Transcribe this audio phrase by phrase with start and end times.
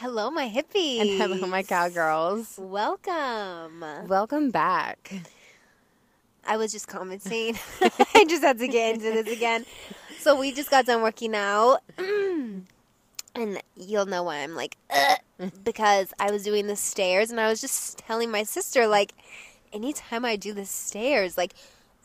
[0.00, 1.02] Hello, my hippies.
[1.02, 2.56] And hello, my cowgirls.
[2.56, 3.84] Welcome.
[4.08, 5.12] Welcome back.
[6.46, 7.58] I was just commenting.
[8.14, 9.66] I just had to get into this again.
[10.18, 11.80] So we just got done working out.
[11.98, 12.64] and
[13.76, 14.78] you'll know why I'm like,
[15.64, 19.12] because I was doing the stairs and I was just telling my sister, like,
[19.70, 21.52] anytime I do the stairs, like,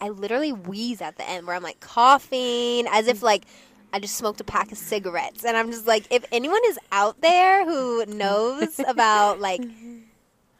[0.02, 3.46] I literally wheeze at the end where I'm like coughing as if like
[3.93, 5.45] I just smoked a pack of cigarettes.
[5.45, 9.62] And I'm just like, if anyone is out there who knows about like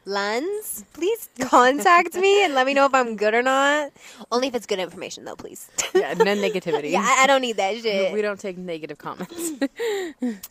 [0.06, 3.92] lungs, please contact me and let me know if I'm good or not.
[4.32, 5.70] Only if it's good information though, please.
[5.94, 6.92] Yeah, no negativity.
[6.92, 8.14] yeah, I, I don't need that shit.
[8.14, 9.52] We don't take negative comments.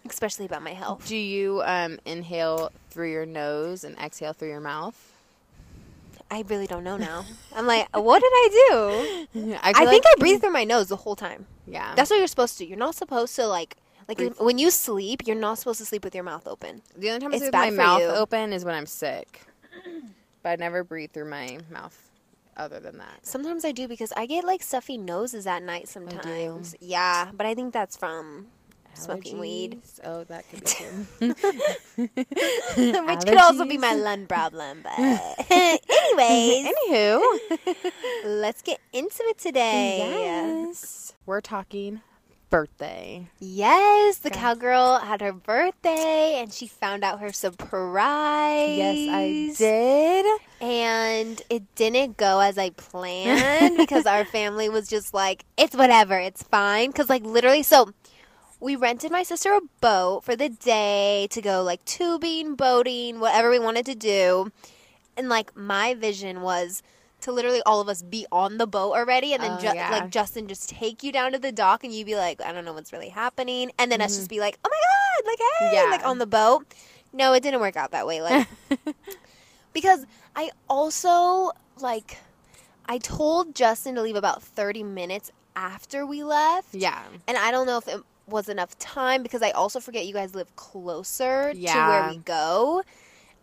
[0.08, 1.06] Especially about my health.
[1.06, 5.13] Do you um, inhale through your nose and exhale through your mouth?
[6.34, 7.24] I really don't know now.
[7.54, 9.54] I'm like, uh, what did I do?
[9.62, 11.46] I, I think like- I breathe through my nose the whole time.
[11.66, 11.94] Yeah.
[11.94, 12.66] That's what you're supposed to.
[12.66, 13.76] You're not supposed to like
[14.08, 14.34] like Breathe.
[14.38, 16.82] when you sleep, you're not supposed to sleep with your mouth open.
[16.96, 18.08] the only time I sleep with my mouth you.
[18.08, 19.42] open is when I'm sick.
[20.42, 21.96] But I never breathe through my mouth
[22.56, 23.24] other than that.
[23.24, 26.74] Sometimes I do because I get like stuffy noses at night sometimes.
[26.80, 28.48] Yeah, but I think that's from
[28.94, 29.82] smoking weed.
[30.04, 31.34] Oh, that could be too.
[33.06, 34.82] Which could also be my lung problem.
[34.82, 34.98] But
[35.50, 37.38] anyways, Anywho.
[38.24, 39.98] let's get into it today.
[39.98, 41.14] Yes.
[41.26, 42.00] We're talking
[42.54, 43.26] birthday.
[43.40, 48.76] Yes, the cowgirl had her birthday and she found out her surprise.
[48.76, 50.40] Yes, I did.
[50.60, 56.16] And it didn't go as I planned because our family was just like, it's whatever,
[56.16, 56.90] it's fine.
[56.90, 57.90] Because, like, literally, so
[58.64, 63.50] we rented my sister a boat for the day to go, like, tubing, boating, whatever
[63.50, 64.50] we wanted to do.
[65.18, 66.82] And, like, my vision was
[67.20, 69.90] to literally all of us be on the boat already and then Oh, ju- yeah.
[69.90, 72.66] like Justin just take you down to the dock and you'd be like I don't
[72.66, 74.16] know what's really happening and then us Mhm.
[74.18, 74.80] just be like oh my
[75.24, 75.90] god like hey Yeah.
[75.90, 76.66] like on the boat
[77.14, 78.46] no it didn't work out that way like
[79.72, 80.04] because
[80.36, 82.18] I also like
[82.86, 86.74] I told Justin to leave about 30 minutes after we left.
[86.74, 87.02] yeah.
[87.26, 90.34] And I don't know if it was enough time because I also forget you guys
[90.34, 91.58] live closer to
[91.88, 92.82] where we go.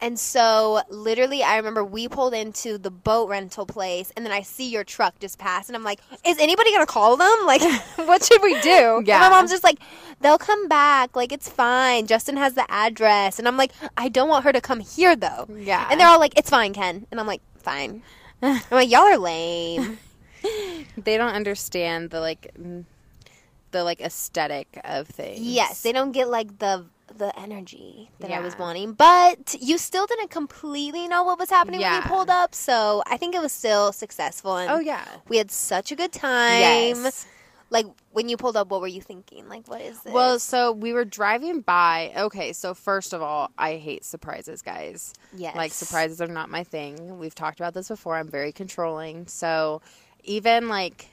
[0.03, 4.41] And so literally I remember we pulled into the boat rental place and then I
[4.41, 7.31] see your truck just pass and I'm like, is anybody gonna call them?
[7.45, 7.61] Like
[7.97, 8.97] what should we do?
[8.97, 9.19] And Yeah.
[9.19, 9.77] my mom's just like,
[10.21, 12.07] they'll come back, like it's fine.
[12.07, 15.45] Justin has the address and I'm like, I don't want her to come here though.
[15.55, 15.87] Yeah.
[15.91, 17.05] And they're all like, it's fine, Ken.
[17.11, 18.01] And I'm like, fine.
[18.41, 19.99] I'm like, y'all are lame.
[20.97, 22.51] they don't understand the like
[23.71, 25.39] the like aesthetic of things.
[25.39, 26.85] yes, they don't get like the
[27.17, 28.93] the energy that I was wanting.
[28.93, 32.55] But you still didn't completely know what was happening when you pulled up.
[32.55, 34.55] So I think it was still successful.
[34.55, 35.03] And Oh yeah.
[35.27, 36.61] we had such a good time.
[36.61, 37.25] Yes.
[37.69, 39.49] Like when you pulled up, what were you thinking?
[39.49, 40.13] Like, what is this?
[40.13, 42.11] Well, so we were driving by.
[42.17, 45.13] Okay, so first of all, I hate surprises, guys.
[45.35, 45.55] yes.
[45.55, 47.19] Like surprises are not my thing.
[47.19, 48.15] We've talked about this before.
[48.15, 49.27] I'm very controlling.
[49.27, 49.81] So
[50.23, 51.07] even like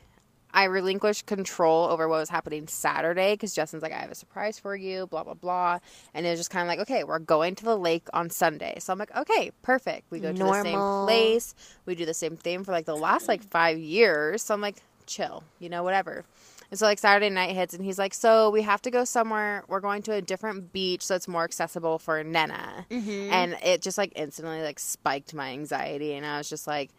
[0.52, 4.58] I relinquished control over what was happening Saturday because Justin's like, I have a surprise
[4.58, 5.78] for you, blah blah blah,
[6.14, 8.76] and it was just kind of like, okay, we're going to the lake on Sunday.
[8.80, 10.10] So I'm like, okay, perfect.
[10.10, 11.54] We go to the same place.
[11.86, 14.42] We do the same thing for like the last like five years.
[14.42, 14.76] So I'm like,
[15.06, 16.24] chill, you know, whatever.
[16.70, 19.64] And so like Saturday night hits and he's like, so we have to go somewhere.
[19.68, 23.30] We're going to a different beach so it's more accessible for Nena Mhm.
[23.30, 26.90] and it just like instantly like spiked my anxiety and i was just like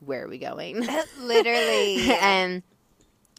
[0.00, 0.84] where are we going
[1.20, 2.12] literally.
[2.14, 2.62] and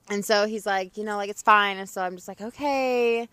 [0.09, 1.77] and so he's like you know like it's fine.
[1.77, 3.27] And so i'm just like okay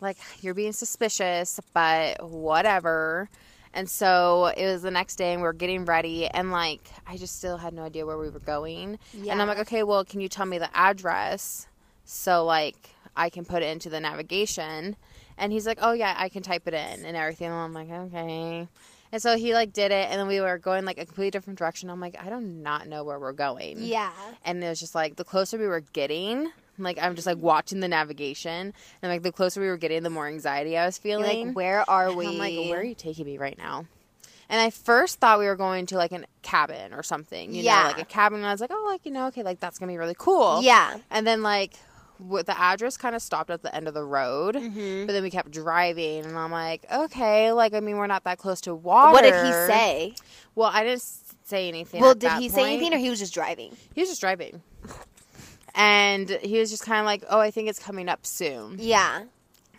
[0.00, 3.28] like you're being suspicious but whatever.
[3.76, 7.16] And so it was the next day and we are getting ready and like i
[7.16, 8.98] just still had no idea where we were going.
[9.12, 9.32] Yeah.
[9.32, 11.66] and i'm like okay well can you tell me the address
[12.04, 14.96] so like i can put it into the navigation?
[15.36, 17.48] And he's like oh yeah i can type it in and everything.
[17.48, 18.68] And i'm like okay
[19.14, 21.56] and so he like did it and then we were going like a completely different
[21.56, 24.10] direction i'm like i do not know where we're going yeah.
[24.44, 27.78] and it was just like the closer we were getting like i'm just like watching
[27.78, 31.18] the navigation and like the closer we were getting the more anxiety i was You're
[31.20, 32.26] feeling like, where are And we?
[32.26, 33.86] I'm like, where are you taking me right now?
[34.48, 37.82] And I first thought we were going to like a cabin or something, you Yeah.
[37.82, 38.40] know, like a cabin.
[38.40, 40.60] And I was like, oh, like you know, okay, like that's gonna be really cool.
[40.62, 40.98] Yeah.
[41.10, 41.72] And then like,
[42.20, 45.06] the address kind of stopped at the end of the road, Mhm.
[45.06, 48.38] but then we kept driving, and I'm like, okay, like I mean, we're not that
[48.38, 49.12] close to water.
[49.12, 50.14] What did he say?
[50.54, 51.02] Well, I didn't
[51.44, 52.00] say anything.
[52.00, 53.76] Well, did he say anything or he was just driving?
[53.94, 54.62] He was just driving,
[55.74, 58.76] and he was just kind of like, oh, I think it's coming up soon.
[58.78, 59.24] Yeah.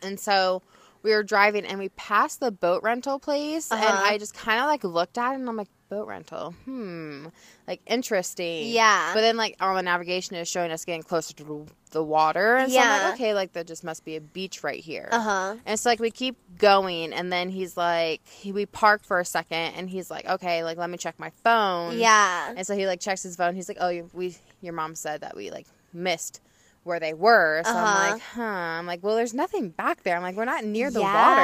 [0.02, 0.62] And so
[1.06, 4.04] we were driving and we passed the boat rental place and Uh-huh.
[4.06, 7.28] I just kind of like looked at it and I'm like boat rental hmm
[7.68, 9.14] like interesting Yeah.
[9.14, 12.72] but then like on the navigation is showing us getting closer to the water and
[12.72, 13.06] so I'm Yeah.
[13.06, 15.56] like okay like there just must be a beach right here Uh huh.
[15.66, 19.26] and so like we keep going and then he's like he, we park for a
[19.26, 22.52] second and he's like okay like let me check my phone Yeah.
[22.58, 23.54] and so he like checks his phone.
[23.56, 26.42] He's like, "Oh, you, we your mom said that we like missed
[26.86, 27.80] where they were." So Uh-huh.
[27.86, 30.90] I'm like, "Huh." I'm like, "Well, there's nothing back there." I'm like, "We're not near
[30.92, 31.42] the water."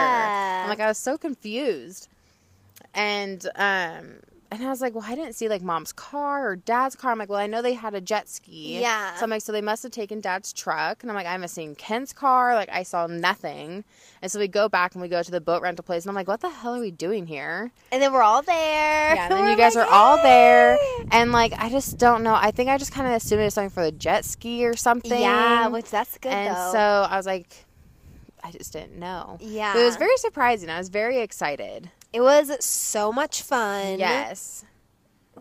[0.64, 2.08] I'm like, I was so confused,
[2.94, 4.20] and um.
[4.54, 7.12] And I was like, well, I didn't see like mom's car or dad's car.
[7.14, 8.82] I'm like, well, I know they had a jet ski.
[8.82, 9.16] Yeah.
[9.16, 11.02] So I'm like, so they must have taken dad's truck.
[11.04, 12.54] And I'm like, I haven't seen Ken's car.
[12.54, 13.86] Like, I saw nothing.
[14.22, 16.04] And so we go back and we go to the boat rental place.
[16.04, 17.72] And I'm like, what the hell are we doing here?
[17.94, 19.16] And then we're all there.
[19.16, 20.78] Yeah, and then you guys like, are all there,
[21.12, 22.34] and like I just don't know.
[22.36, 24.76] I think I just kind of assumed it was something for the jet ski or
[24.76, 25.22] something.
[25.22, 26.72] Yeah, which that's good and though.
[26.74, 27.66] so I was like,
[28.44, 29.38] I just didn't know.
[29.40, 30.70] yeah, But it was very surprising.
[30.70, 31.90] I was very excited.
[32.14, 34.00] It was so much fun.
[34.00, 34.66] Yes.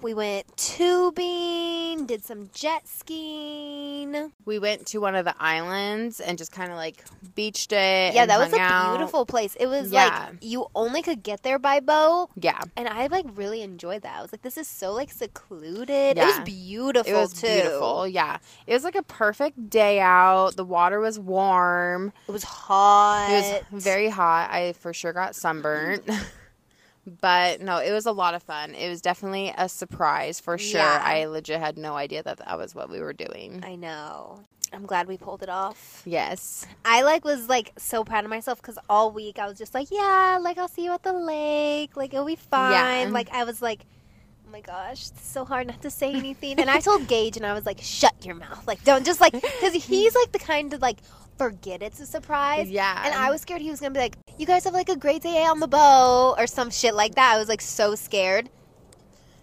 [0.03, 4.33] We went tubing, did some jet skiing.
[4.47, 8.15] We went to one of the islands and just kind of like beached it.
[8.15, 8.97] Yeah, that was a out.
[8.97, 9.57] beautiful place.
[9.59, 10.29] It was Yeah.
[10.31, 12.31] like you only could get there by boat.
[12.37, 14.19] Yeah, And I like really enjoyed that.
[14.19, 16.17] I was like, this is so like secluded.
[16.17, 17.49] It was beautiful it was too.
[17.49, 18.07] beautiful.
[18.09, 20.57] Yeah, it was like a perfect day out.
[20.57, 22.13] The water was warm.
[22.29, 23.29] It was hot.
[23.31, 24.51] It was very hot.
[24.51, 26.09] I for sure got sunburnt.
[27.21, 28.75] but no, it was a lot of fun.
[28.75, 30.81] It was definitely a surprise for sure.
[30.81, 31.03] Yeah.
[31.05, 33.63] I legit had no idea that that was what we were doing.
[33.67, 34.41] I know.
[34.73, 36.03] I'm glad we pulled it off.
[36.07, 36.67] Yes.
[36.85, 39.89] I like was like so proud of myself because all week I was just like,
[39.91, 43.09] yeah, like I'll see you at the lake, like it'll be fine.
[43.09, 43.13] Yeah.
[43.13, 43.85] Like I was like,
[44.51, 46.59] oh my gosh, it's so hard not to say anything.
[46.59, 49.33] and I told Gage, and I was like, shut your mouth, like don't just like
[49.33, 50.99] because he's like the kind to like
[51.39, 52.69] forget it's a surprise.
[52.69, 53.01] Yeah.
[53.07, 55.23] And I was scared he was gonna be like, you guys have like a great
[55.23, 57.35] day on the boat or some shit like that.
[57.35, 58.51] I was like so scared.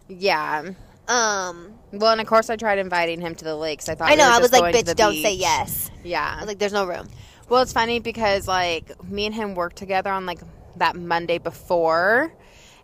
[0.09, 0.71] Yeah.
[1.07, 3.87] Um, Well, and of course, I tried inviting him to the lakes.
[3.87, 4.25] I thought I we know.
[4.27, 5.39] were I was like, bitch, don't say beach.
[5.39, 5.89] yes.
[6.03, 6.37] I Yeah.
[6.39, 7.07] was like, there's no room.
[7.49, 10.39] Well, it's funny because like me and him worked together on like
[10.75, 12.33] that Monday before.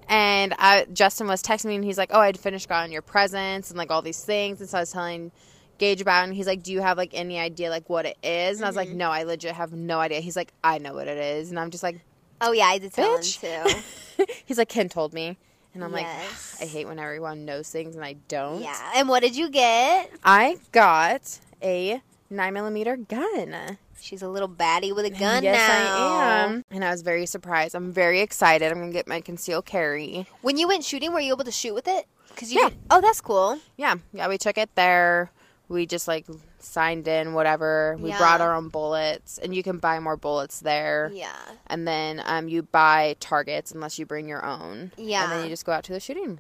[0.08, 3.70] And I, Justin was texting me and he's like, "Oh, I'd finished gotten your presents
[3.70, 5.32] and like all these things." And so I was telling
[5.80, 8.18] Gage about, it, and he's like, "Do you have like any idea like what it
[8.24, 8.96] is?" And I was like, Mhm.
[8.96, 11.72] "No, I legit have no idea." He's like, "I know what it is," and I'm
[11.72, 12.00] just like,
[12.42, 13.40] Oh yeah, I did tell Bitch.
[13.40, 13.82] him
[14.18, 14.26] too.
[14.46, 15.38] "He's like, Ken told me,"
[15.74, 16.58] and I'm Yes.
[16.60, 18.92] like, "I hate when everyone knows things and I don't." Yeah.
[18.96, 20.12] And what did you get?
[20.24, 23.78] I got a nine millimeter gun.
[24.04, 25.56] She's a little baddie with a gun yes,
[25.88, 25.96] now.
[26.18, 26.66] I am.
[26.70, 27.74] And I was very surprised.
[27.74, 28.70] I'm very excited.
[28.70, 30.28] I'm gonna get my concealed carry.
[30.42, 32.06] When you went shooting, were you able to shoot with it?
[32.36, 32.70] Cause you Yeah.
[32.70, 33.60] did- oh, that's cool.
[33.78, 34.28] Yeah, yeah.
[34.28, 35.32] We took it there.
[35.70, 36.26] We just like
[36.60, 37.96] signed in, whatever.
[37.98, 38.18] We Yeah.
[38.18, 41.10] brought our own bullets, and you can buy more bullets there.
[41.14, 41.32] Yeah.
[41.68, 44.92] And then um, you buy targets unless you bring your own.
[44.98, 45.24] Yeah.
[45.24, 46.40] And then you just go out to the shooting.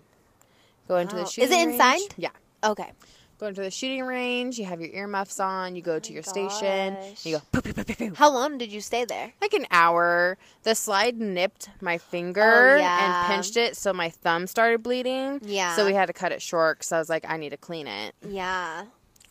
[0.90, 1.24] Go into Wow.
[1.24, 1.50] the shooting.
[1.50, 1.72] Is it range.
[1.74, 2.14] inside?
[2.18, 2.30] Yeah.
[2.62, 2.92] Okay.
[3.44, 4.58] Go into the shooting range.
[4.58, 5.76] You have your earmuffs on.
[5.76, 6.94] You go oh to my your station.
[6.94, 7.26] gosh.
[7.26, 8.14] You go poo, poo, poo, poo, poo.
[8.16, 9.34] How long did you stay there?
[9.42, 10.38] like an hour.
[10.64, 13.26] The slide nipped my finger Oh, yeah.
[13.26, 15.42] and pinched it, so my thumb started bleeding.
[15.44, 15.76] Yeah.
[15.76, 17.86] So we had to cut it short because I was like, I need to clean
[17.86, 18.86] it, Yeah.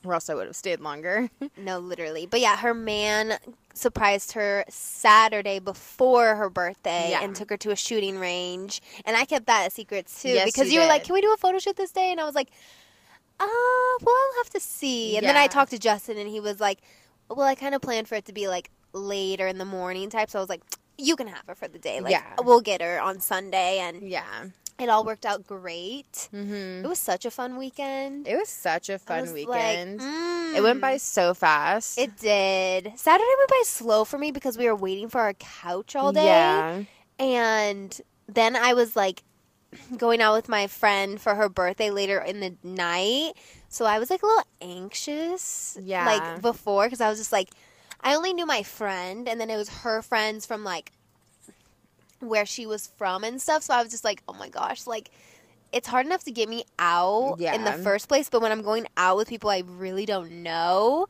[0.05, 1.31] or else I would have stayed longer.
[1.57, 2.27] No, literally.
[2.27, 3.39] But yeah, her man
[3.73, 7.23] surprised her Saturday before her birthday Yeah.
[7.25, 8.83] and took her to a shooting range.
[9.07, 11.23] And I kept that a secret too Yes, because you you, were like, "Can we
[11.23, 12.49] do a photo shoot this day?" And I was like,
[13.41, 13.47] "Uh,
[14.03, 16.79] well, I'll have to see." And then I talked to Justin and he was like,
[17.29, 20.31] "Well, I kind of planned for it to be like later in the morning type."
[20.31, 20.63] So I was like,
[20.99, 22.01] "You can have her for the day.
[22.01, 22.35] Like, Yeah.
[22.43, 24.45] we'll get her on Sunday." And yeah.
[24.79, 26.29] it all worked out great.
[26.31, 28.27] hmm It was such a fun weekend.
[28.27, 30.01] It was such a fun was like, weekend.
[30.01, 30.55] mm.
[30.57, 31.99] It went by so fast.
[31.99, 32.93] It did.
[32.97, 36.25] Saturday went by slow for me because we were waiting for our couch all day.
[36.27, 36.83] Yeah.
[37.19, 39.23] And then I was like
[39.97, 43.33] going out with my friend for her birthday later in the night.
[43.69, 45.79] So I was like a little anxious.
[45.83, 46.05] Yeah.
[46.07, 47.51] Like before because I was just like,
[48.01, 50.93] I only knew my friend and then it was her friends from like
[52.21, 53.63] where she was from and stuff.
[53.63, 55.11] So I was just like, oh my gosh, like.
[55.75, 58.87] It's hard enough to get me out in the first place, but when I'm going
[58.99, 61.07] out with people I really don't know,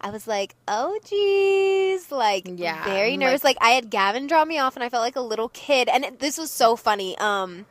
[0.00, 3.42] I was like, oh geez, like Yeah, very like- nervous.
[3.42, 5.88] Like, I had Gavin draw me off, and I felt like a little kid.
[5.88, 7.18] And it, this was so funny.
[7.18, 7.66] Um,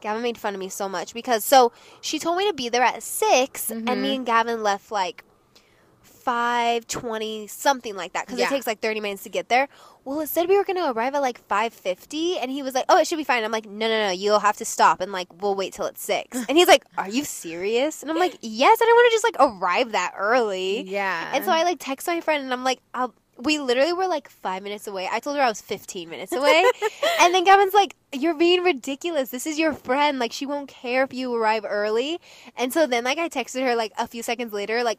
[0.00, 2.82] Gavin made fun of me so much because so she told me to be there
[2.82, 4.00] at 6 and Mhm.
[4.00, 5.24] me and Gavin left like
[6.02, 8.46] five twenty something like that because Yeah.
[8.46, 9.68] it takes like thirty minutes to get there.
[10.04, 12.84] Well, it said we were gonna arrive at like five fifty, and he was like,
[12.88, 15.10] "Oh, it should be fine." I'm like, "No, no, no, you'll have to stop and
[15.12, 16.36] like we'll wait till it's 6.
[16.48, 19.24] And he's like, "Are you serious?" And I'm like, "Yes, I don't want to just
[19.24, 21.30] like arrive that early." Yeah.
[21.34, 24.28] And so I like text my friend and I'm like, I'll we literally were like
[24.28, 25.08] five minutes away.
[25.10, 26.64] I told her I was 15 minutes away.
[27.20, 29.30] and then Gavin's like, You're being ridiculous.
[29.30, 30.18] This is your friend.
[30.18, 32.18] Like, she won't care if you arrive early.
[32.56, 34.98] And so then, like, I texted her, like, a few seconds later, like,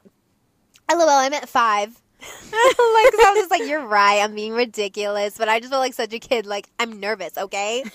[0.92, 2.02] LOL, I'm at five.
[2.22, 4.22] like, 'cause I was just like, You're right.
[4.22, 5.38] I'm being ridiculous.
[5.38, 6.46] But I just felt like such a kid.
[6.46, 7.84] Like, I'm nervous, okay?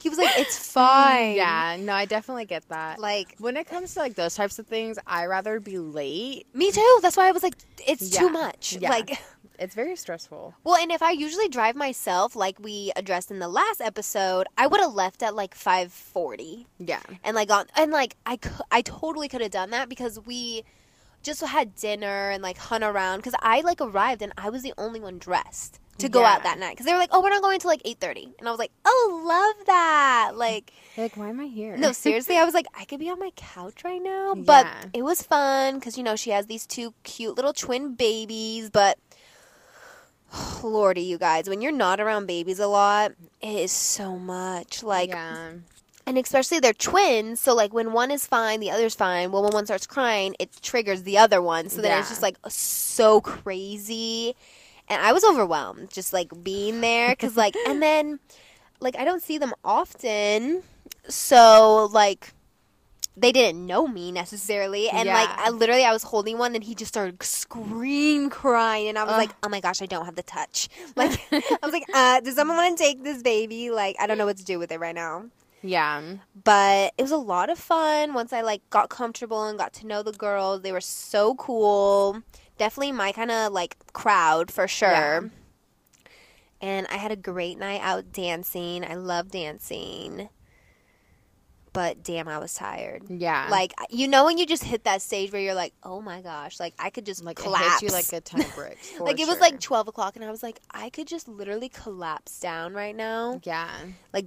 [0.00, 1.34] He was like, It's fine.
[1.34, 2.98] Yeah, no, I definitely get that.
[2.98, 6.46] Like, when it comes to like those types of things, I rather be late.
[6.52, 6.98] me too.
[7.00, 7.54] That's why I was like,
[7.86, 8.20] It's Yeah.
[8.20, 8.76] too much.
[8.78, 8.90] Yeah.
[8.90, 9.18] Like,
[9.58, 10.54] It's very stressful.
[10.64, 14.66] Well, and if I usually drive myself, like we addressed in the last episode, I
[14.66, 17.00] would have left at like five forty, Yeah.
[17.22, 18.38] and like on and like I
[18.70, 20.64] I totally could have done that because we
[21.22, 24.74] just had dinner and like hung around because I like arrived and I was the
[24.76, 27.40] only one dressed to go out that night because they were like, oh, we're not
[27.40, 30.72] going till like eight thirty, and I was like, oh, love that, like.
[30.96, 31.76] Like, why am I here?
[31.76, 34.84] No, seriously, I was like, I could be on my couch right now, but Yeah.
[34.92, 38.70] it was fun because you know she has these two cute little twin babies.
[38.70, 38.98] But
[40.62, 44.82] lordy, you guys, when you're not around babies a lot, it is so much.
[44.82, 45.52] Like, yeah.
[46.06, 49.32] and especially they're twins, so like when one is fine, the other's fine.
[49.32, 51.68] Well, when one starts crying, it triggers the other one.
[51.68, 54.34] So then it's just like so crazy,
[54.88, 58.18] and I was overwhelmed just like being there because like, and then
[58.80, 60.62] like I don't see them often,
[61.08, 62.32] so like
[63.16, 64.88] they didn't know me necessarily.
[64.88, 68.88] And like I literally I was holding one and he just started scream crying.
[68.88, 69.18] And I was Ugh.
[69.18, 70.68] like oh my gosh I don't have the touch.
[70.96, 73.70] Like I was like uh does someone want to take this baby?
[73.70, 75.26] Like I don't know what to do with it right now.
[75.62, 76.02] Yeah.
[76.44, 78.12] but it was a lot of fun.
[78.14, 82.20] Once I like got comfortable and got to know the girls they were so cool.
[82.58, 84.90] Definitely my kind of like crowd for sure.
[84.90, 85.20] Yeah.
[86.60, 88.84] and I had a great night out dancing.
[88.84, 90.28] I love dancing
[91.74, 93.48] but damn I was tired Yeah.
[93.50, 96.58] like you know when you just hit that stage where you're like, oh my gosh,
[96.58, 97.82] like I could just like collapse.
[97.82, 98.98] you like a ton of bricks.
[98.98, 99.40] Like, it was sure.
[99.40, 103.40] like twelve o'clock, and I was like, I could just literally collapse down right now.
[103.44, 103.68] Yeah.
[104.14, 104.26] Like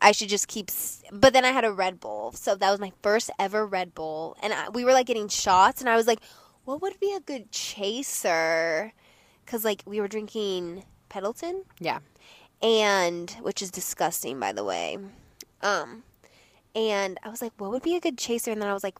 [0.00, 0.70] I should just keep.
[0.70, 3.94] s- But then I had a Red Bull, so that was my first ever Red
[3.94, 6.20] Bull, and I, we were like getting shots, and I was like,
[6.64, 8.92] what would be a good chaser?
[9.44, 12.00] Because like we were drinking Pendleton, Yeah.
[12.62, 14.98] and which is disgusting, by the way.
[15.62, 16.02] Um,
[16.78, 18.50] and I was like, what would be a good chaser?
[18.50, 18.96] And then I was like,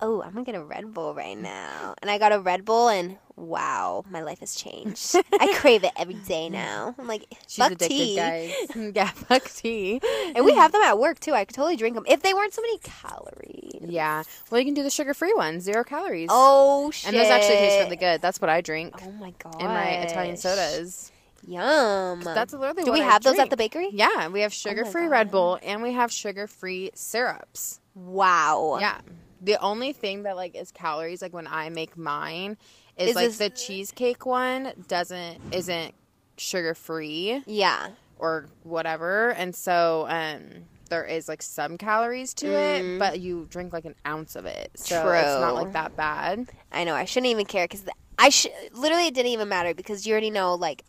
[0.00, 1.94] oh, I'm gonna get a Red Bull right now.
[2.00, 5.16] And I got a Red Bull, and wow, my life has changed.
[5.40, 6.94] I crave it every day now.
[6.98, 8.16] I'm like, She's fuck addicted, tea.
[8.16, 8.52] guys.
[8.94, 10.00] yeah, fuck tea.
[10.36, 11.32] And we have them at work too.
[11.32, 13.80] I could totally drink them if they weren't so many calories.
[13.80, 14.22] Yeah.
[14.50, 16.28] Well, you can do the sugar-free ones, zero calories.
[16.30, 17.08] Oh shit!
[17.08, 18.20] and those actually taste really good.
[18.22, 19.60] That's what I drink Oh my god!
[19.60, 21.10] in my Italian sodas.
[21.48, 22.20] Yum.
[22.22, 23.88] That's literally Do we have those at the bakery?
[23.92, 27.80] Yeah, we have sugar-free Red Bull and we have sugar-free syrups.
[27.94, 28.78] Wow.
[28.80, 28.98] Yeah.
[29.40, 32.56] The only thing that like is calories, like when I make mine,
[32.96, 35.94] is, Is like this- the cheesecake one doesn't isn't
[36.36, 37.88] sugar free Yeah.
[38.18, 42.98] or whatever, and so um there is like some calories to it, Mm.
[42.98, 46.48] but you drink like an ounce of it, so it's not like that bad.
[46.72, 46.94] I know.
[46.94, 47.84] I shouldn't even care because
[48.18, 48.52] I should.
[48.72, 50.54] Literally, it didn't even matter because you already know.
[50.54, 50.82] Like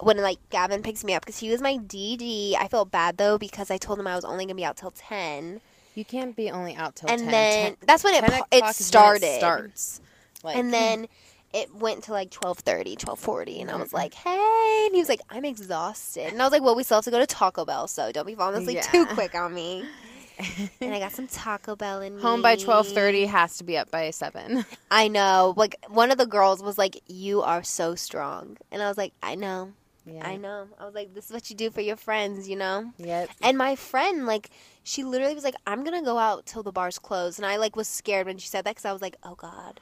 [0.00, 2.54] when like Gavin picks me up because he was my DD.
[2.58, 4.90] I felt bad though because I told him I was only gonna be out till
[4.90, 5.60] ten,
[5.94, 7.30] You can't be only out till and 10.
[7.30, 9.38] then 10 that's when it 10 pa- o'clock it is when started.
[9.38, 10.00] starts.
[10.42, 11.06] Like, and then
[11.54, 13.94] it went to like 12.30 12.40 and i was Mhm.
[13.94, 16.96] like hey and he was like i'm exhausted and i was like well we still
[16.96, 19.84] have to go to taco bell so don't be falling asleep too quick on me
[20.80, 23.88] and i got some taco bell in home by twelve thirty has to be up
[23.92, 24.64] by seven.
[24.90, 28.88] i know like one of the girls was like you are so strong and i
[28.88, 29.72] was like i know
[30.06, 30.26] Yeah.
[30.26, 32.92] i know i was like this is what you do for your friends you know
[32.98, 33.30] Yep.
[33.42, 34.50] and my friend like
[34.82, 37.74] she literally was like i'm gonna go out till the bars close and i like
[37.74, 39.80] was scared when she said that because i was like oh god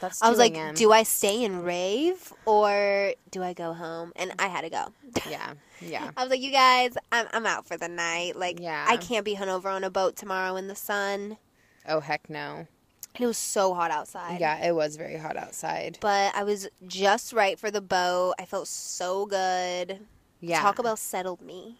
[0.00, 4.12] that's I was like, do I stay and rave or do I go home?
[4.14, 4.86] And I had to go.
[5.28, 5.54] Yeah.
[5.80, 6.10] Yeah.
[6.16, 8.36] I was like, you guys, I'm, I'm out for the night.
[8.36, 8.86] Like, Yeah.
[8.88, 11.36] I can't be hungover on a boat tomorrow in the sun.
[11.86, 12.68] Oh heck no.
[13.18, 14.40] It was so hot outside.
[14.40, 15.98] Yeah, it was very hot outside.
[16.00, 18.34] But I was just right for the boat.
[18.38, 20.00] I felt so good.
[20.40, 20.60] Yeah.
[20.60, 21.78] Talk about settled me.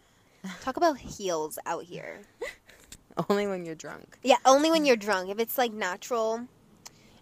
[0.61, 2.21] Talk about heels out here.
[3.29, 4.17] Only when you're drunk.
[4.21, 5.31] Yeah, only when you're drunk.
[5.31, 6.47] If it's like natural,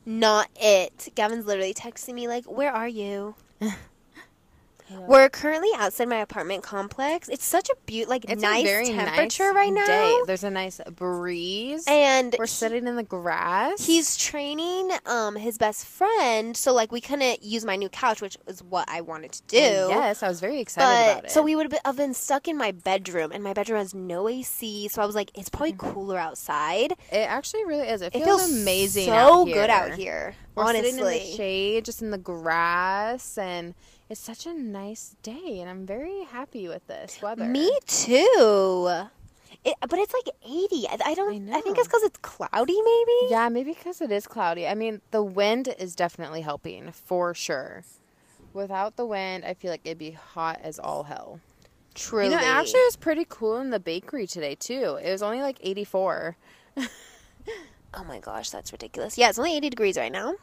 [0.06, 1.08] not it.
[1.16, 3.36] Gavin's literally texting me like, "Where are you?"
[4.92, 7.28] We're currently outside my apartment complex.
[7.28, 10.20] It's such a beautiful, like It's nice temperature nice right now, Day.
[10.28, 11.86] There's a nice breeze.
[11.88, 13.86] and We're sitting in the grass.
[13.86, 16.56] he's training um his best friend.
[16.56, 19.58] So like we couldn't use my new couch, which is what I wanted to do.
[19.58, 21.32] Yes, I was very excited But about it.
[21.32, 24.88] so we would have been, stuck in my bedroom, and my bedroom has no AC.
[24.90, 26.94] So I was like, it's probably cooler outside.
[27.12, 28.02] it actually really is.
[28.02, 29.06] It It feels, feels amazing.
[29.08, 30.36] so out good out here.
[30.54, 33.74] We're honestly, sitting in the shade, just in the grass, and
[34.10, 37.46] it's such a nice day, and I'm very happy with this weather.
[37.46, 39.08] Me too.
[39.64, 40.88] It, but it's like 80.
[40.88, 41.50] I, I don't.
[41.50, 43.30] I I, think it's because it's cloudy, maybe.
[43.30, 44.68] Yeah, maybe because it is cloudy.
[44.68, 47.84] I mean, the wind is definitely helping for sure.
[48.54, 51.40] Without the wind, I feel like it'd be hot as all hell.
[51.96, 52.26] Truly.
[52.26, 55.00] You know, actually, it was pretty cool in the bakery today too.
[55.02, 56.38] It was only like 84.
[57.98, 59.18] Oh my gosh, that's ridiculous.
[59.18, 60.36] Yeah, it's only 80 degrees right now.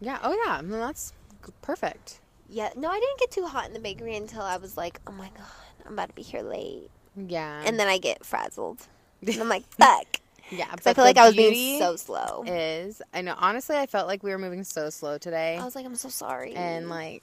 [0.00, 0.18] Yeah.
[0.22, 0.60] Oh yeah.
[0.62, 1.12] Well, that's
[1.60, 2.20] perfect.
[2.52, 2.70] Yeah.
[2.76, 5.28] No, I didn't get too hot in the bakery until I was like, oh my
[5.36, 5.46] god,
[5.86, 7.62] I'm about to be here late, Yeah.
[7.64, 8.86] and then I get frazzled.
[9.26, 10.06] And I'm like, fuck.
[10.50, 10.66] yeah.
[10.66, 12.42] 'Cause I feel like I was being so slow.
[12.46, 13.34] Is I know.
[13.38, 16.08] Honestly, I felt like we were moving so slow today, I was like, I'm so
[16.08, 16.54] sorry.
[16.54, 17.22] and like,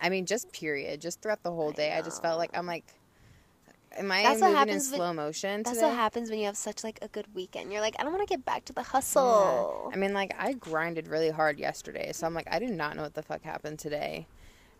[0.00, 2.66] I mean, just period, just throughout the whole I day, I, just felt like I'm
[2.66, 2.84] like,
[3.98, 5.70] am I That's moving in happens with- slow motion Today?
[5.70, 7.72] That's what happens when you have such like a good weekend.
[7.72, 9.90] You're like, I don't want to get back to the hustle.
[9.92, 13.02] I mean, like I grinded really hard yesterday, so I'm like, I do not know
[13.02, 14.26] what the fuck happened today.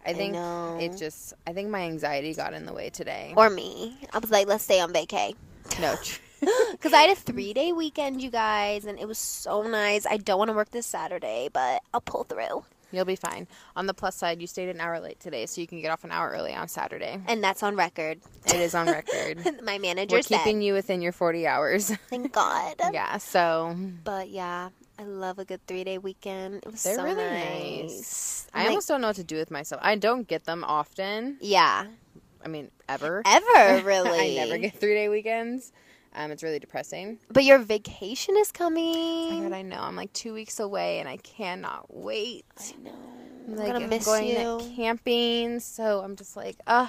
[0.04, 0.78] I think know.
[0.80, 3.34] it just, I think my anxiety got in the way today.
[3.36, 3.96] Or me.
[4.12, 5.34] I was like, let's stay on vacay.
[5.80, 5.96] no,
[6.70, 10.06] Because I had a three day weekend, you guys, and it was so nice.
[10.06, 12.64] I don't want to work this Saturday, but I'll pull through.
[12.92, 13.46] You'll be fine.
[13.74, 16.04] On the plus side, you stayed an hour late today, so you can get off
[16.04, 17.20] an hour early on Saturday.
[17.26, 18.20] And that's on record.
[18.46, 19.38] It is on record.
[19.62, 21.90] My manager We're said, keeping you within your 40 hours.
[22.10, 22.74] thank God.
[22.92, 26.56] yeah, so But yeah, I love a good three day weekend.
[26.64, 27.82] It was They're so really nice.
[27.82, 28.46] nice.
[28.54, 29.80] I'm like, almost don't know what to do with myself.
[29.84, 31.36] I don't get them often.
[31.40, 31.86] yeah,
[32.44, 33.22] I mean, ever.
[33.26, 34.40] ever really.
[34.40, 35.72] I never get three day weekends.
[36.16, 37.18] Um, it's really depressing.
[37.30, 39.32] But your vacation is coming.
[39.32, 39.80] Oh god, I know.
[39.80, 42.44] I'm like two weeks away and I cannot wait.
[42.58, 42.90] I know.
[43.46, 44.60] I'm I'm like gonna miss going you.
[44.74, 46.88] camping, so I'm just like, uh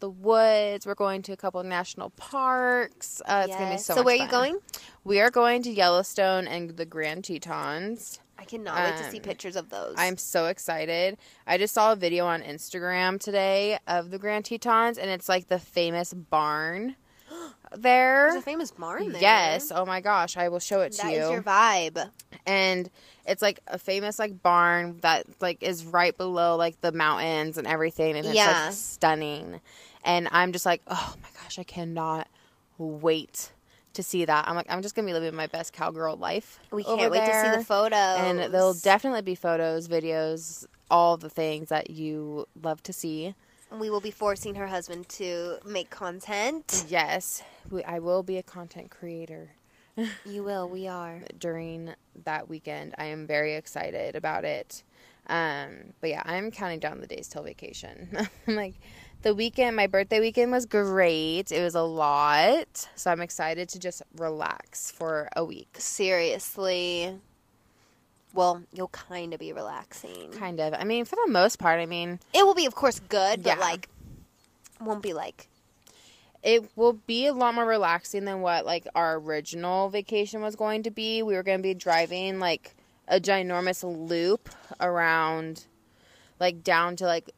[0.00, 0.84] the woods.
[0.84, 3.20] We're going to a couple of national parks.
[3.24, 3.84] Uh, it's gonna be Yes.
[3.86, 3.94] so.
[3.96, 4.58] So where are you going?
[5.04, 8.18] We are going to Yellowstone and the Grand Tetons.
[8.38, 9.94] I cannot wait to see Um, pictures of those.
[9.96, 11.18] I'm so excited.
[11.46, 15.46] I just saw a video on Instagram today of the Grand Tetons, and it's like
[15.46, 16.96] the famous barn
[17.76, 18.24] there.
[18.30, 19.20] There's a famous barn there.
[19.20, 19.72] Yes.
[19.74, 21.18] Oh my gosh, I will show it to That you.
[21.18, 22.10] is your vibe.
[22.46, 22.90] and
[23.26, 27.66] it's like a famous like barn that like is right below like the mountains and
[27.66, 28.64] everything, and it's Yeah.
[28.66, 29.60] like stunning.
[30.04, 32.26] And I'm just like, oh my gosh, I cannot
[32.78, 33.52] wait
[33.94, 34.48] to see that.
[34.48, 36.58] I'm like, I'm just gonna be living my best cowgirl life.
[36.70, 37.92] We can't wait to see the photos.
[38.18, 43.34] And there'll definitely be photos, videos, all the things that you love to see.
[43.78, 46.84] We will be forcing her husband to make content.
[46.88, 49.52] Yes, we, I will be a content creator
[50.24, 50.68] You will.
[50.68, 51.20] We are.
[51.38, 52.94] during that weekend.
[52.98, 54.82] I am very excited about it.
[55.26, 58.16] Um, but yeah, I'm counting down the days till vacation.
[58.46, 58.74] I'm like,
[59.22, 61.52] the weekend, my birthday weekend was great.
[61.52, 62.88] It was a lot.
[62.96, 65.76] So I'm excited to just relax for a week.
[65.78, 67.18] Seriously.
[68.34, 70.30] Well, you'll kind of be relaxing.
[70.32, 70.74] Kind of.
[70.74, 73.56] I mean, for the most part, I mean, It will be, of course, good, but
[73.56, 73.60] Yeah.
[73.60, 73.88] like,
[74.80, 75.48] won't be like.
[76.42, 80.82] it will be a lot more relaxing than what like our original vacation was going
[80.82, 81.22] to be.
[81.22, 82.74] We were going to be driving like
[83.06, 84.48] a ginormous loop
[84.80, 85.66] around
[86.40, 87.30] like down to like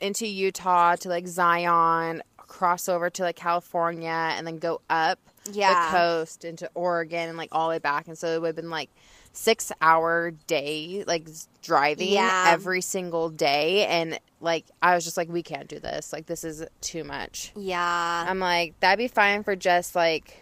[0.00, 5.18] into Utah to like Zion, cross over to like California and then go up
[5.52, 5.90] Yeah.
[5.92, 8.56] the coast into Oregon and like all the way back and so it would have
[8.56, 8.88] been like
[9.36, 11.28] 6 hour day like
[11.60, 12.46] driving Yeah.
[12.48, 16.12] every single day and like I was just like we can't do this.
[16.12, 17.52] Like this is too much.
[17.56, 18.24] Yeah.
[18.28, 20.40] I'm like, that'd be fine for just like,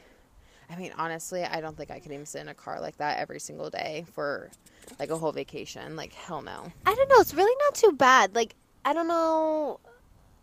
[0.71, 3.19] I mean, honestly, I don't think I could even sit in a car like that
[3.19, 4.51] every single day for
[4.99, 5.97] like a whole vacation.
[5.97, 6.73] Like, hell no.
[6.87, 7.21] I don't know.
[7.21, 8.35] It's really not too bad.
[8.35, 9.81] Like, I don't know.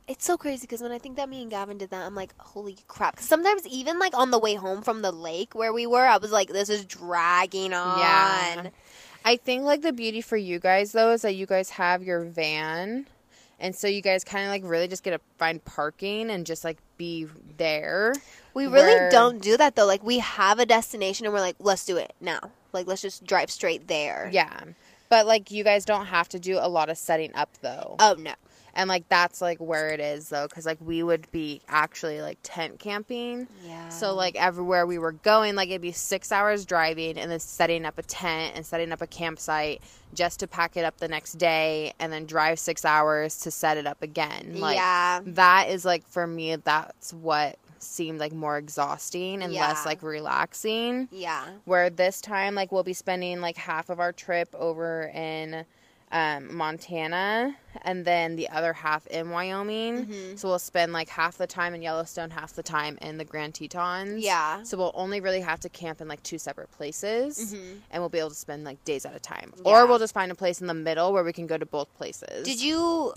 [0.09, 2.33] It's so crazy because when I think that me and Gavin did that, I'm like,
[2.39, 3.17] holy crap.
[3.17, 6.17] 'Cause sometimes, even like on the way home from the lake where we were, I
[6.17, 7.99] was like, this is dragging on.
[7.99, 8.69] Yeah.
[9.23, 12.23] I think like the beauty for you guys though is that you guys have your
[12.23, 13.05] van.
[13.59, 16.63] And so you guys kind of like really just get to find parking and just
[16.63, 18.15] like be there.
[18.55, 19.85] We really Where- don't do that though.
[19.85, 22.39] Like, we have a destination and we're like, let's do it now.
[22.73, 24.29] Like, let's just drive straight there.
[24.33, 24.61] Yeah.
[25.09, 27.95] But like you guys don't have to do a lot of setting up though.
[27.99, 28.33] Oh, no.
[28.73, 32.37] And like that's like where it is though cuz like we would be actually like
[32.43, 33.47] tent camping.
[33.65, 33.89] Yeah.
[33.89, 37.85] So like everywhere we were going, like it'd be six hours driving and then setting
[37.85, 39.81] up a tent and setting up a campsite
[40.13, 43.77] just to pack it up the next day and then drive six hours to set
[43.77, 44.55] it up again.
[44.59, 45.19] Like yeah.
[45.23, 51.07] that is like for me that's what seemed like more exhausting and less like relaxing.
[51.11, 51.45] Yeah.
[51.65, 55.65] Where this time like we'll be spending like half of our trip over in
[56.11, 60.07] um, Montana, and then the other half in Wyoming.
[60.07, 60.39] Mhm.
[60.39, 63.53] So we'll spend like half the time in Yellowstone, half the time in the Grand
[63.55, 64.23] Tetons.
[64.23, 64.63] Yeah.
[64.63, 67.81] So we'll only really have to camp in like two separate places, Mhm.
[67.91, 69.53] and we'll be able to spend like days at a time.
[69.57, 69.63] Yeah.
[69.71, 71.93] Or we'll just find a place in the middle where we can go to both
[71.95, 72.43] places.
[72.45, 73.13] Did you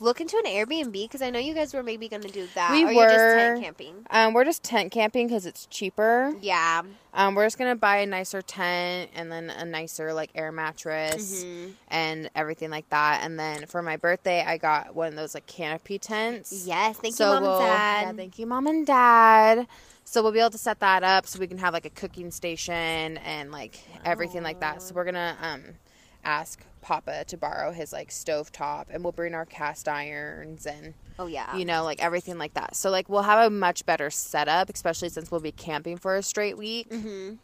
[0.00, 0.92] look into an Airbnb?
[0.92, 2.70] Because I know you guys were maybe going to do that.
[2.72, 3.94] We or you're just tent camping.
[4.10, 6.34] Um, we're just tent camping because it's cheaper.
[6.40, 6.82] Yeah.
[7.14, 11.42] Um, we're just gonna buy a nicer tent and then a nicer like air mattress
[11.44, 11.72] Mhm.
[11.88, 13.20] and everything like that.
[13.24, 16.64] And then for my birthday, I got one of those like canopy tents.
[16.66, 16.98] Yes.
[16.98, 18.02] Thank so you, mom we'll, and dad.
[18.02, 19.66] Yeah, thank you, mom and dad.
[20.04, 22.30] So we'll be able to set that up so we can have like a cooking
[22.30, 24.82] station and like everything like that.
[24.82, 25.62] So we're gonna um
[26.26, 30.94] ask Papa to borrow his like stove top and we'll bring our cast irons and
[31.18, 31.56] oh yeah.
[31.56, 32.76] you know like everything like that.
[32.76, 36.22] So like we'll have a much better setup, especially since we'll be camping for a
[36.22, 37.34] straight week hmm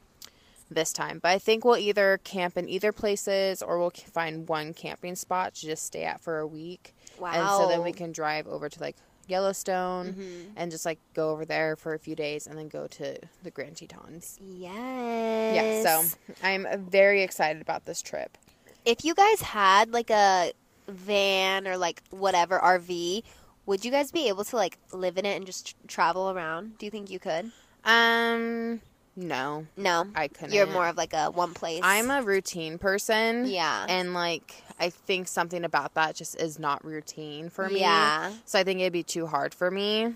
[0.71, 1.19] this time.
[1.23, 5.55] But I think we'll either camp in either places or we'll find one camping spot
[5.57, 6.95] to just stay at for a week.
[7.19, 7.33] Wow.
[7.35, 8.97] And so then we can drive over to like
[9.29, 10.53] Yellowstone Mhm.
[10.57, 13.51] and just like go over there for a few days and then go to the
[13.51, 14.39] Grand Tetons.
[14.41, 15.55] Yes.
[15.55, 18.39] Yeah, so I'm very excited about this trip.
[18.85, 20.53] If you guys had like a
[20.89, 23.23] van or like whatever RV,
[23.67, 26.79] would you guys be able to like live in it and just tr- travel around?
[26.79, 27.51] Do you think you could?
[27.85, 28.81] Um,
[29.17, 30.07] no, No.
[30.15, 30.53] I couldn't.
[30.55, 31.81] You're more of like a one place.
[31.83, 33.47] I'm a routine person.
[33.47, 33.87] yeah.
[33.89, 37.81] And like, I think something about that just is not routine for me.
[37.81, 38.33] Yeah.
[38.47, 40.15] So I think it'd be too hard for me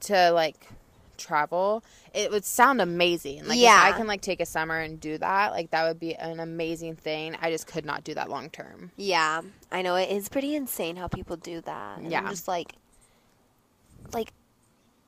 [0.00, 0.56] to like
[1.16, 1.82] travel.
[2.14, 3.46] It would sound amazing.
[3.46, 3.88] Like Yeah.
[3.88, 6.40] if I can like take a summer and do that, like that would be an
[6.40, 7.36] amazing thing.
[7.40, 8.92] I just could not do that long term.
[8.96, 11.98] Yeah, I know it is pretty insane how people do that.
[11.98, 12.20] And Yeah.
[12.20, 12.74] I'm just like,
[14.12, 14.32] like,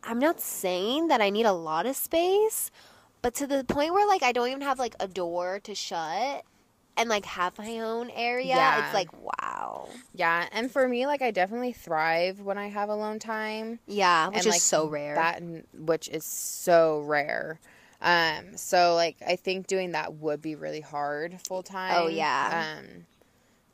[0.02, 2.70] I'm not saying that I need a lot of space,
[3.22, 6.44] but to the point where like I don't even have like a door to shut
[6.98, 8.48] and like have my own area.
[8.48, 8.84] Yeah.
[8.84, 9.88] It's like wow.
[10.14, 13.78] Yeah, and for me, like I definitely thrive when I have alone time.
[13.86, 15.14] Yeah, which and is like so rare.
[15.14, 15.42] That
[15.74, 17.60] which is so rare.
[18.02, 21.92] Um, so like I think doing that would be really hard full time.
[21.94, 22.76] Oh, yeah.
[22.78, 23.06] Um,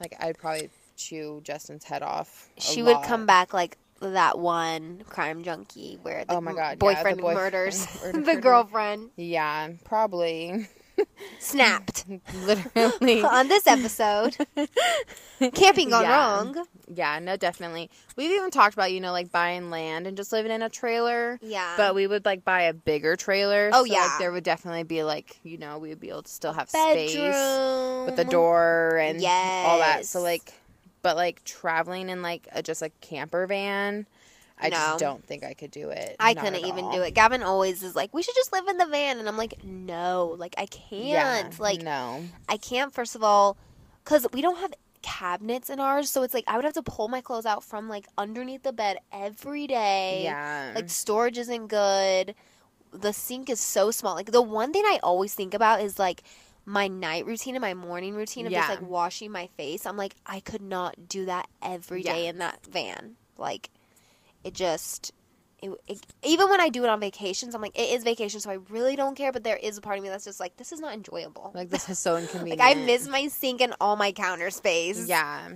[0.00, 2.50] like I'd probably chew Justin's head off.
[2.58, 6.70] she would come back like that one crime junkie where the Oh my God, yeah,
[6.72, 9.10] the boyfriend boyfriend murders the girlfriend.
[9.16, 10.68] Yeah, probably.
[11.38, 12.04] Snapped
[12.44, 13.22] Literally.
[13.24, 14.36] on this episode.
[15.54, 16.36] Camping gone Yeah.
[16.36, 16.66] wrong.
[16.92, 17.90] yeah, no, definitely.
[18.16, 21.38] We've even talked about you know like buying land and just living in a trailer.
[21.42, 23.70] Yeah, But we would like buy a bigger trailer.
[23.72, 24.02] Oh, so, yeah.
[24.06, 26.68] like, there would definitely be like you know we would be able to still have
[26.68, 30.06] space with the door and all that.
[30.06, 30.52] So like,
[31.02, 34.06] but like traveling in like a, just a camper van,
[34.58, 34.76] I No.
[34.76, 36.16] just don't think I could do it.
[36.20, 36.92] I Not couldn't even all.
[36.92, 37.12] do it.
[37.12, 40.36] Gavin always is like, "We should just live in the van," and I'm like, "No,
[40.38, 40.92] like I can't.
[41.02, 42.24] Yeah, like no.
[42.48, 42.92] I can't.
[42.94, 43.56] First of all,
[44.04, 47.08] because we don't have cabinets in ours, so it's like I would have to pull
[47.08, 50.22] my clothes out from like underneath the bed every day.
[50.24, 50.72] Yeah.
[50.74, 52.34] like storage isn't good.
[52.92, 54.14] The sink is so small.
[54.14, 56.22] Like the one thing I always think about is like
[56.64, 59.84] my night routine and my morning routine of just like washing my face.
[59.84, 62.12] I'm like, I could not do that every Yeah.
[62.14, 63.16] day in that van.
[63.36, 63.68] Like,
[64.44, 65.12] it just.
[65.62, 68.50] It, it, even when I do it on vacations, I'm like, it is vacation, so
[68.50, 69.32] I really don't care.
[69.32, 71.52] But there is a part of me that's just like, this is not enjoyable.
[71.54, 72.60] like this is so inconvenient.
[72.60, 75.08] Like I miss my sink and all my counter space.
[75.08, 75.48] Yeah.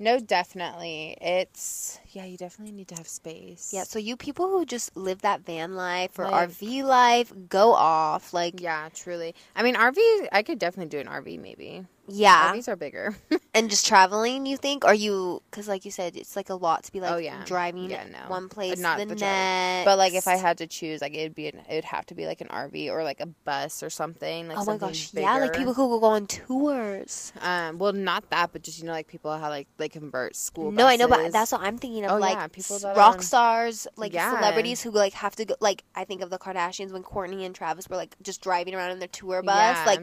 [0.00, 1.16] No, definitely.
[1.20, 2.24] It's yeah.
[2.24, 3.70] You definitely need to have space.
[3.72, 7.72] Yeah, so you people who just live that van life or Like- RV life, go
[7.72, 8.34] off.
[8.34, 9.36] Like, Yeah, truly.
[9.54, 10.28] I mean, RV.
[10.32, 11.40] I could definitely do an RV.
[11.40, 12.52] Maybe yeah.
[12.52, 13.14] RVs are bigger.
[13.56, 14.84] And just traveling, you think?
[14.84, 17.44] Or you, because like you said, it's like a lot to be like Oh, yeah.
[17.44, 18.18] driving Yeah, no.
[18.28, 19.84] one place, Not the the next.
[19.84, 22.26] But like, if I had to choose, like it'd be an, it'd have to be
[22.26, 24.48] like an RV or like a bus or something.
[24.48, 27.32] Like oh my gosh, yeah, like people who go on tours.
[27.40, 30.72] Um, well, not that, but just you know, like people how like they convert school.
[30.72, 32.10] No, I know, but that's what I'm thinking of.
[32.10, 35.54] Oh, like yeah, people that rock are- stars, like celebrities who like have to go.
[35.60, 38.90] Like I think of the Kardashians when Kourtney and Travis were like just driving around
[38.90, 39.54] in their tour bus.
[39.76, 39.84] Yeah.
[39.86, 40.00] Like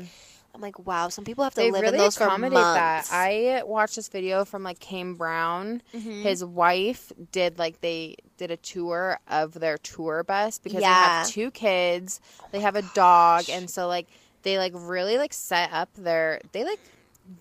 [0.53, 3.09] I'm like, wow, some people have to they live really in those for accommodate months.
[3.09, 3.15] that.
[3.15, 5.81] I watched this video from like Kane Brown.
[5.93, 6.23] Mhm.
[6.23, 10.89] His wife did like they did a tour of their tour bus because Yeah.
[10.89, 12.19] they have two kids,
[12.51, 14.07] they have a dog, and so like
[14.43, 16.79] they like really like set up their they like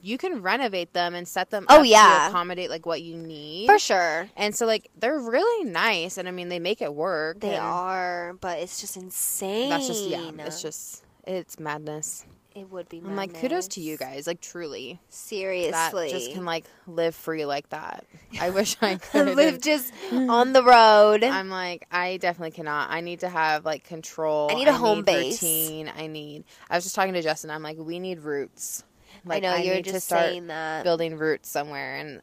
[0.03, 2.25] you can renovate them and set them Oh, up yeah.
[2.27, 3.67] to accommodate like what you need.
[3.67, 4.29] for sure.
[4.37, 7.41] And so like they're really nice and I mean they make it work.
[7.41, 9.71] They are, but it's just insane.
[9.71, 12.25] That's just yeah, it's just it's madness.
[12.55, 12.99] It would be.
[12.99, 15.01] I'm like kudos to you guys, like truly.
[15.09, 18.05] Seriously, That just can like live free like that.
[18.41, 21.23] I wish I could live just on the road.
[21.25, 22.91] I'm like, I definitely cannot.
[22.91, 24.49] I need to have like control.
[24.51, 25.43] I need a home base.
[25.43, 25.93] Routine.
[25.97, 26.45] I need.
[26.69, 27.51] I was just talking to Justin.
[27.51, 28.85] I'm like, we need roots.
[29.25, 30.85] Like I know you're need to just saying that.
[30.85, 32.21] building roots somewhere, and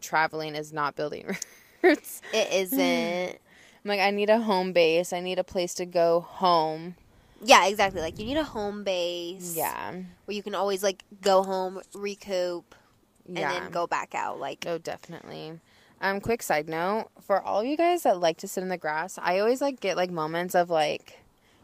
[0.00, 1.36] traveling is not building
[1.82, 2.20] roots.
[2.32, 2.80] It isn't.
[2.80, 5.12] I'm like, I need a home base.
[5.12, 6.96] I need a place to go home.
[7.42, 8.00] Yeah, exactly.
[8.00, 9.54] Like you need a home base.
[9.56, 9.92] Yeah,
[10.24, 12.74] Where you can always like go home, recoup,
[13.26, 13.52] and yeah.
[13.60, 14.38] then go back out.
[14.40, 15.60] Like Oh, definitely.
[16.00, 19.18] Um, quick side note for all you guys that like to sit in the grass,
[19.20, 21.18] I always like get like moments of like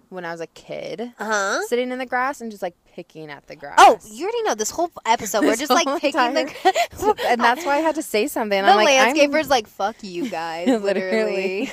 [0.09, 1.63] when I was a kid uh huh.
[1.69, 3.77] sitting in the grass and just like picking at the grass.
[3.79, 5.45] Oh, you already know this whole episode.
[5.45, 6.45] We're just like picking the.
[6.63, 7.17] Grass.
[7.27, 8.63] and that's why I had to say something.
[8.63, 11.71] the I'm like, I'm- landscaper's like, "Fuck you guys," literally.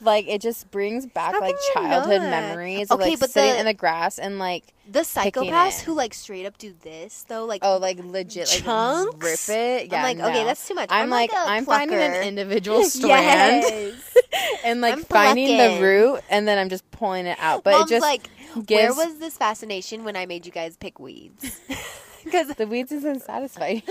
[0.00, 2.30] Like it just brings back How like childhood not?
[2.30, 5.94] memories of Okay, like but sitting the- in the grass and like The psychopaths who
[5.94, 9.24] like straight up do this though, like oh like legit like Chunks?
[9.48, 9.90] rip it.
[9.90, 10.88] Yeah, I'm like, okay, that's too much.
[10.92, 12.14] I'm, like, I'm finding plucker.
[12.14, 13.64] an individual strand
[14.64, 17.64] and like I'm finding the root and then I'm just pulling it out.
[17.64, 18.28] But Mom's it just like,
[18.66, 21.58] gives where was this fascination when I made you guys pick weeds?
[22.26, 23.82] Because the weeds isn't satisfying.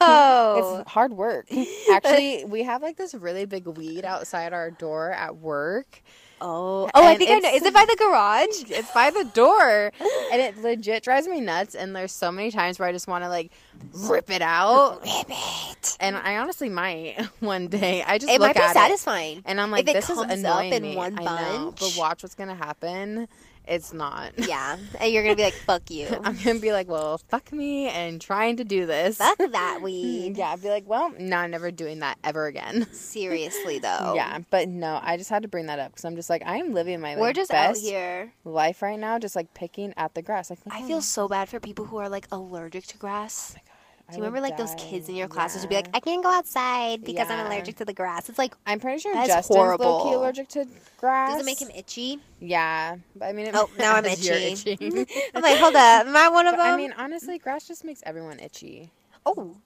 [0.00, 1.46] oh, It's hard work.
[1.92, 6.02] Actually, we have like this really big weed outside our door at work.
[6.40, 7.50] oh, oh, I think I know.
[7.54, 8.48] Is it by the garage?
[8.70, 9.92] It's by the door,
[10.32, 11.74] and it legit drives me nuts.
[11.74, 13.52] And there's so many times where I just want to like
[13.92, 15.96] rip it out, Rip it.
[16.00, 18.02] and I honestly might one day.
[18.06, 19.42] I just It look might be at it, satisfying.
[19.46, 20.96] and I'm like, If it this is comes up annoying in me.
[20.96, 23.28] one I know, but watch what's gonna happen.
[23.70, 24.32] It's not.
[24.36, 27.86] Yeah, and you're gonna be like, "Fuck you, I'm gonna be like, well, fuck me,
[27.88, 29.16] and trying to do this.
[29.18, 32.92] fuck that weed." Yeah, I'd be like, well, no, I'm never doing that ever again.
[32.92, 34.14] Seriously though.
[34.16, 36.74] Yeah, but no, I just had to bring that up because I'm just like, I'm
[36.74, 38.32] living my like, We're just best out here.
[38.44, 40.50] life right now, just like picking at the grass.
[40.50, 43.54] Like, I feel so bad for people who are like allergic to grass.
[43.56, 43.69] Oh I
[44.10, 46.30] Do you remember like those kids in your classes would be like, I can't go
[46.30, 48.28] outside because I'm allergic to the grass.
[48.28, 50.14] It's like, I'm pretty sure That's horrible.
[50.14, 51.32] allergic to grass.
[51.32, 52.18] does it make him itchy?
[52.40, 54.56] Yeah, but I mean, it Oh, now I'm itchy.
[55.34, 56.74] I'm like, hold up, am I one of But, them?
[56.74, 58.90] I mean, honestly, grass just makes everyone itchy.
[59.26, 59.56] oh.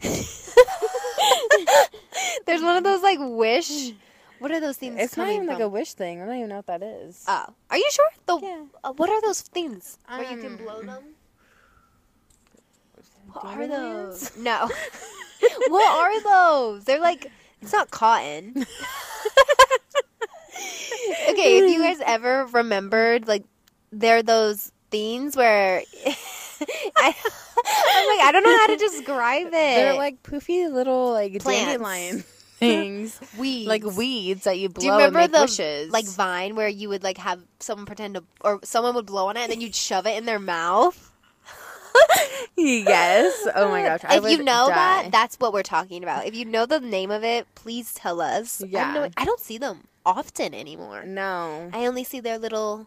[2.46, 3.92] There's one of those like wish.
[4.38, 4.94] What are those things?
[5.00, 6.22] It's not even like a wish thing.
[6.22, 7.24] I don't even know what that is.
[7.26, 8.08] Oh, are you sure?
[8.26, 8.64] The Yeah.
[8.84, 11.02] uh, what are those things where you can Um, blow them?
[13.32, 14.36] What are those?
[14.38, 14.68] No.
[15.68, 16.84] what are those?
[16.84, 18.54] They're like it's not cotton.
[21.30, 23.44] okay, if you guys ever remembered, like,
[23.90, 26.14] they're those things where I,
[26.96, 29.50] I'm like, I don't know how to describe it.
[29.50, 31.72] They're like poofy little like Plants.
[31.72, 32.24] dandelion
[32.58, 35.92] things, weeds, like weeds that you blow Do you remember the wishes.
[35.92, 39.36] like Vine where you would like have someone pretend to, or someone would blow on
[39.36, 41.07] it and then you'd shove it in their mouth?
[42.56, 43.46] yes.
[43.54, 44.00] Oh my gosh.
[44.04, 44.74] I if you know die.
[44.74, 46.26] that, that's what we're talking about.
[46.26, 48.62] If you know the name of it, please tell us.
[48.62, 48.92] I Yeah.
[48.94, 51.04] no- I don't see them often anymore.
[51.04, 51.70] no.
[51.72, 52.86] I only see their little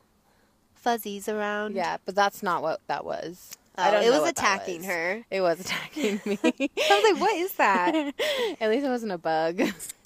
[0.73, 1.75] fuzzies around.
[1.75, 3.57] Yeah, but that's not what that was.
[3.77, 4.85] Oh, I don't it was attacking was.
[4.87, 5.25] her.
[5.31, 6.39] It was attacking me.
[6.43, 6.49] I
[7.01, 7.95] was like, what is that?
[8.59, 9.61] At least it wasn't a bug.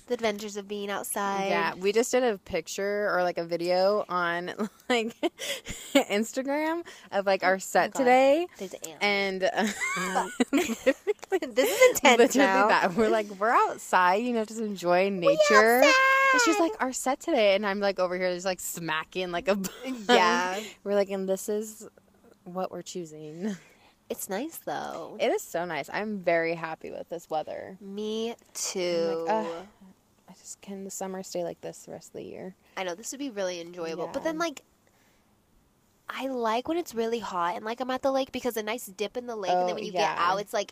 [0.08, 1.48] The adventures of being outside.
[1.50, 4.52] Yeah, we just did a picture or like a video on
[4.89, 5.15] like
[5.94, 8.00] Instagram of like our set God.
[8.00, 9.04] today, There's an ant.
[9.04, 10.88] and uh, this
[11.70, 12.68] is intense literally now.
[12.68, 15.82] that we're like we're outside, you know, just enjoying nature.
[15.84, 19.48] And she's like, our set today, and I'm like over here, just like smacking like
[19.48, 19.58] a.
[20.10, 20.60] Yeah.
[20.84, 21.88] we're like, and this is
[22.44, 23.56] what we're choosing.
[24.10, 25.18] It's nice though.
[25.20, 25.89] It is so nice.
[25.91, 27.78] I'm very happy with this weather.
[27.82, 29.26] Me too.
[29.28, 29.48] I
[30.45, 32.55] just can the summer stay like this the rest of the year.
[32.77, 34.62] I know this would be really enjoyable, but then like.
[36.08, 38.86] I like when it's really hot and like I'm at the lake because a nice
[38.86, 40.71] dip in the lake and Oh, then when you get out it's like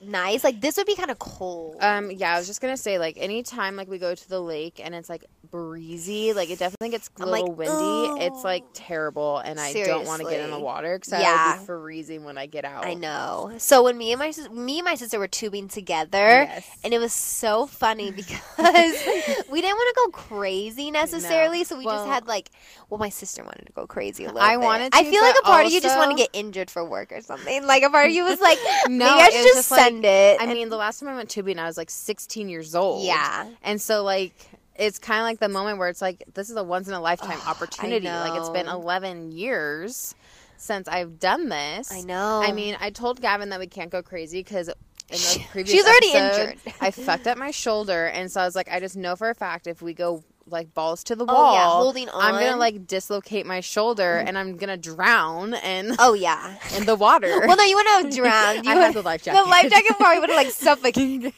[0.00, 0.44] nice.
[0.44, 1.76] Like this would be kind of cold.
[1.80, 4.80] Um, yeah, I was just gonna say, like, anytime like we go to the lake
[4.82, 8.24] and it's like breezy, like it definitely gets a I'm little like, windy.
[8.24, 11.52] It's like terrible, and I don't want to get in the water because I Yeah.
[11.54, 12.84] will be freezing when I get out.
[12.84, 13.52] I know.
[13.58, 16.66] So when me and my me and my sister were tubing together, Yes.
[16.84, 18.38] and it was so funny because
[19.50, 21.64] we didn't want to go crazy necessarily, No.
[21.64, 22.50] so we Well- just had like,
[22.90, 24.64] well, my sister wanted to go crazy a little I bit.
[24.64, 26.84] wanted To, I feel like a part of you just want to get injured for
[26.84, 27.66] work or something.
[27.66, 28.58] Like a part of you was like,
[28.88, 30.40] No, maybe I should just, just like- it.
[30.40, 33.04] I And- mean, the last time I went tubing, I was like 16 years old.
[33.04, 33.48] yeah.
[33.62, 34.34] and so like.
[34.80, 37.00] It's kind of like the moment where it's like this is a once in a
[37.00, 38.06] lifetime I opportunity.
[38.06, 40.14] Like it's been 11 years
[40.56, 41.90] since I've done this.
[41.92, 42.40] I know.
[42.40, 44.74] I mean, I told Gavin that we can't go crazy because in
[45.08, 46.74] the previous She's already episode, injured.
[46.80, 49.34] I fucked up my shoulder, and so I was like, I just know for a
[49.34, 52.20] fact if we go like balls to the Oh, wall, yeah, holding on.
[52.22, 54.28] I'm gonna like dislocate my shoulder, mm.
[54.28, 56.56] and I'm gonna drown and oh yeah.
[56.76, 57.28] in the water.
[57.46, 58.64] Well, no, you wouldn't have drowned.
[58.64, 59.42] You I would, had the life jacket.
[59.42, 61.32] The life jacket probably would have like suffocated.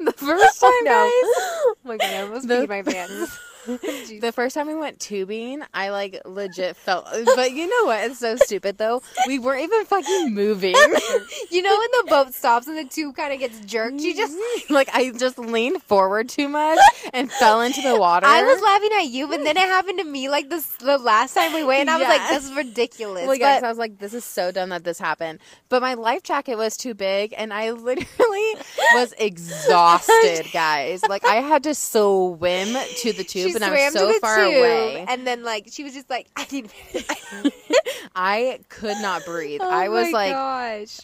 [0.00, 0.90] the first oh, time, Oh, no.
[0.90, 1.12] guys.
[1.12, 3.38] Oh my god, I almost The- peed my pants.
[4.20, 7.06] the first time we went tubing, I like legit felt.
[7.34, 8.04] But you know what?
[8.04, 9.02] It's so stupid though.
[9.26, 10.74] We weren't even fucking moving.
[11.50, 14.36] you know when the boat stops and the tube kind of gets jerked, you just
[14.70, 16.78] like I just leaned forward too much
[17.12, 18.26] and fell into the water.
[18.26, 21.34] I was laughing at you, but then it happened to me like this the last
[21.34, 23.78] time we went, and I was like, "This is ridiculous." Well, guys, but I was
[23.78, 25.40] like, this is so dumb that this happened.
[25.68, 28.54] But my life jacket was too big, and I literally
[28.94, 31.02] was exhausted, guys.
[31.08, 34.54] Like I had to swim to the tube, she and I was so far tube,
[34.56, 35.04] away.
[35.08, 36.70] and then like she was just like, "I need."
[38.14, 39.60] I could not breathe.
[39.62, 40.98] Oh I was my like, "Gosh."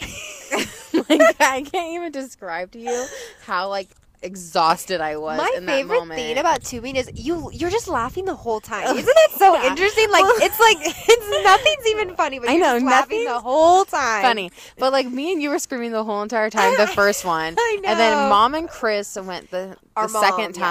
[0.92, 3.06] like, I can't even describe to you
[3.44, 3.88] how like
[4.20, 6.18] exhausted I was My in that favorite moment.
[6.20, 8.84] thing about tubing is you you're just laughing the whole time.
[8.96, 9.70] Isn't that so Yeah.
[9.70, 10.10] interesting?
[10.10, 13.84] Like it's like it's nothing's even funny, but I you're know, just laughing the whole
[13.84, 14.22] time.
[14.22, 16.76] funny, but like me and you were screaming the whole entire time.
[16.76, 20.62] The first one, I and then mom and Chris went the, the mom, second yeah.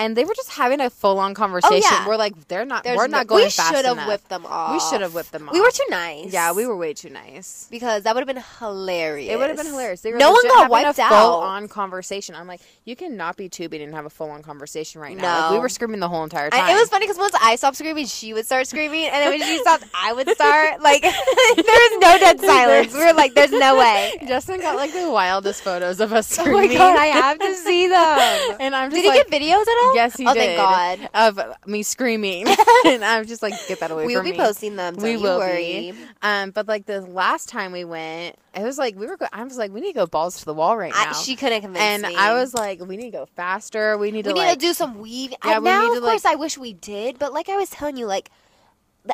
[0.00, 1.82] And they were just having a full on conversation.
[1.84, 2.08] Oh, yeah.
[2.08, 3.70] We're like, they're not, There's we're no- not going fast.
[3.70, 4.72] we should have whipped them off.
[4.72, 5.54] We should have whipped them off.
[5.54, 6.32] We were too nice.
[6.32, 7.68] yeah, we were way too nice.
[7.70, 9.30] because that would have been hilarious.
[9.32, 10.00] It would have been hilarious.
[10.00, 11.08] They were no one got wiped a out.
[11.10, 12.34] full on conversation.
[12.34, 15.42] I'm like, you cannot be tubing and have a full on conversation right now.
[15.42, 16.64] Like, we were screaming the whole entire time.
[16.64, 19.30] I, it was funny because once I stopped screaming, she would start screaming, and then
[19.30, 20.80] when she stopped, I would start.
[20.80, 22.92] Like there was no dead silence.
[22.94, 26.54] We were like, "There's no way." Justin got like the wildest photos of us Screaming.
[26.54, 28.56] Oh my god, I have to see them.
[28.60, 29.89] and I'm just Did he like, get videos at all?
[29.94, 30.56] Yes, he oh, did.
[30.56, 31.10] thank God.
[31.14, 32.46] Of me screaming,
[32.86, 34.30] and I'm just like, get that away We from me.
[34.32, 34.94] We will be posting them.
[34.94, 35.92] Don't We you will worry.
[35.92, 35.94] be.
[36.22, 39.16] Um, but like the last time we went, it was like we were.
[39.16, 41.10] Go- I was like, we need to go balls to the wall right now.
[41.10, 42.14] I, she couldn't convince and me.
[42.16, 43.96] I was like, we need to go faster.
[43.98, 45.30] We need we to need like to do some weave.
[45.30, 47.70] Yeah, I, we now, of like- course, I wish we did, but like I was
[47.70, 48.30] telling you, like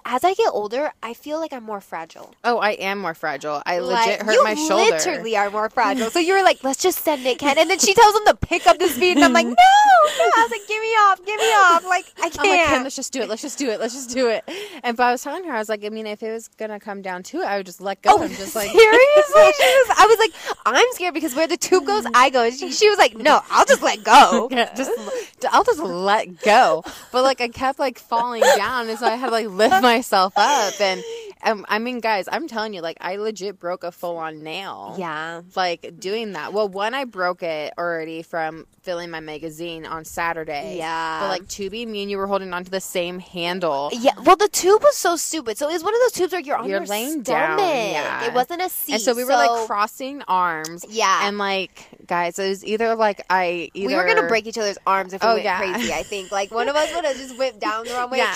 [0.05, 2.35] as I get older, I feel like I'm more fragile.
[2.45, 3.63] Oh, I am more fragile.
[3.67, 4.85] I Like, legit hurt my shoulder.
[4.85, 6.11] You literally are more fragile.
[6.11, 7.57] So you were like, let's just send it, Ken.
[7.59, 9.57] And then she tells him to pick up the speed, and I'm like, no, no.
[9.57, 11.85] I was like, give me off, give me off.
[11.85, 12.39] Like I can't.
[12.41, 13.29] I'm like, Ken, let's just do it.
[13.29, 13.81] Let's just do it.
[13.81, 14.45] Let's just do it.
[14.83, 16.81] And but I was telling her, I was like, I mean, if it was gonna
[16.81, 18.93] come down to it, I would just let go Oh, and just like seriously?
[19.37, 22.45] Was, I was like, I'm scared because where the tube goes, I go.
[22.45, 24.49] And she, she was like, no, I'll just let go.
[24.77, 24.91] Just
[25.51, 26.83] I'll just let go.
[27.13, 30.33] But like I kept like falling down, and so I had to like lift myself
[30.37, 30.81] up.
[30.81, 31.03] And
[31.43, 34.95] um, I mean, guys, I'm telling you, like I legit broke a full on nail.
[34.99, 35.43] Yeah.
[35.55, 36.53] Like doing that.
[36.53, 40.77] Well, one I broke it already from filling my magazine on Saturday.
[40.79, 41.21] Yeah.
[41.21, 43.91] But like Tubi, me and you were holding onto the same handle.
[43.93, 45.59] Yeah, well, the tube was so stupid.
[45.59, 47.59] So it was one of those tubes where you're on You're your laying stomach.
[47.59, 48.25] down, yeah.
[48.27, 48.93] It wasn't a seat.
[48.95, 50.85] And so we were like crossing arms.
[50.89, 51.27] Yeah.
[51.29, 54.79] And like, guys, it was either like I either we were gonna break each other's
[54.87, 55.59] arms if we Oh, went yeah.
[55.59, 55.93] crazy.
[55.93, 58.19] I think like one of us would have just whipped down the wrong way.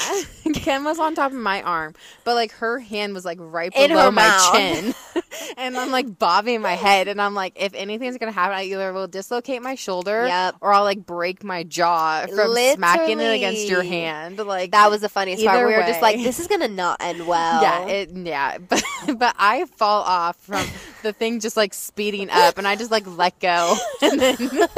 [0.44, 3.72] Yeah, Kim was on top of my arm, but like her hand was like right
[3.74, 4.52] In below my mouth.
[4.54, 4.94] chin,
[5.56, 8.92] and I'm like bobbing my head, and I'm like, if anything's gonna happen, I either
[8.92, 10.56] will dislocate my shoulder, Yep.
[10.60, 14.36] or I'll like break my jaw from smacking it against your hand.
[14.38, 15.66] Like That was the funniest part.
[15.66, 17.62] We were just like, this is gonna not end well.
[17.62, 18.82] yeah, it yeah, but
[19.16, 20.66] but I fall off from
[21.02, 24.36] the thing just like speeding up, and I just like let go, and then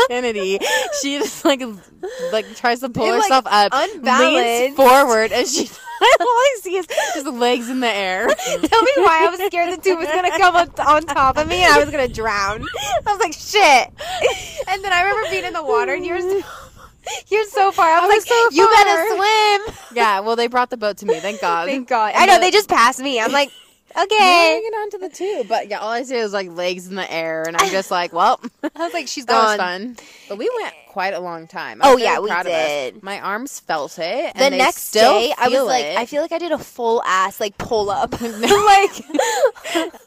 [0.08, 0.60] Kennedy,
[1.00, 1.62] she just like
[2.32, 4.34] like tries to pull It, like, herself up, unbalanced.
[4.36, 5.68] leans forward, and she.
[6.20, 8.26] all I see is just legs in the air.
[8.44, 11.48] Tell me why I was scared the tube was gonna come on, on top of
[11.48, 12.66] me and I was gonna drown.
[13.06, 13.90] I was like, shit.
[14.68, 16.42] And then I remember being in the water and you're so,
[17.28, 17.86] you're so far.
[17.88, 19.06] I was, I like, so you better
[19.66, 19.96] swim.
[19.96, 21.20] Yeah, well, they brought the boat to me.
[21.20, 21.66] Thank God.
[21.68, 22.12] Thank God.
[22.14, 23.20] I know the- they just passed me.
[23.20, 23.50] I'm like,
[23.96, 24.16] okay.
[24.18, 27.10] hanging on to the tube, but yeah, all I see is like legs in the
[27.12, 29.58] air, and I'm just like, well, I was like, she's gone.
[29.58, 29.96] fun.
[30.28, 31.80] But we went quite a long time.
[31.82, 32.44] Oh, I'm very yeah, we of us.
[32.44, 33.02] did.
[33.02, 34.34] My arms felt it.
[34.34, 35.84] The next day, I was feel like.
[35.84, 38.12] I feel like I did a full ass like pull up.
[38.20, 38.92] like,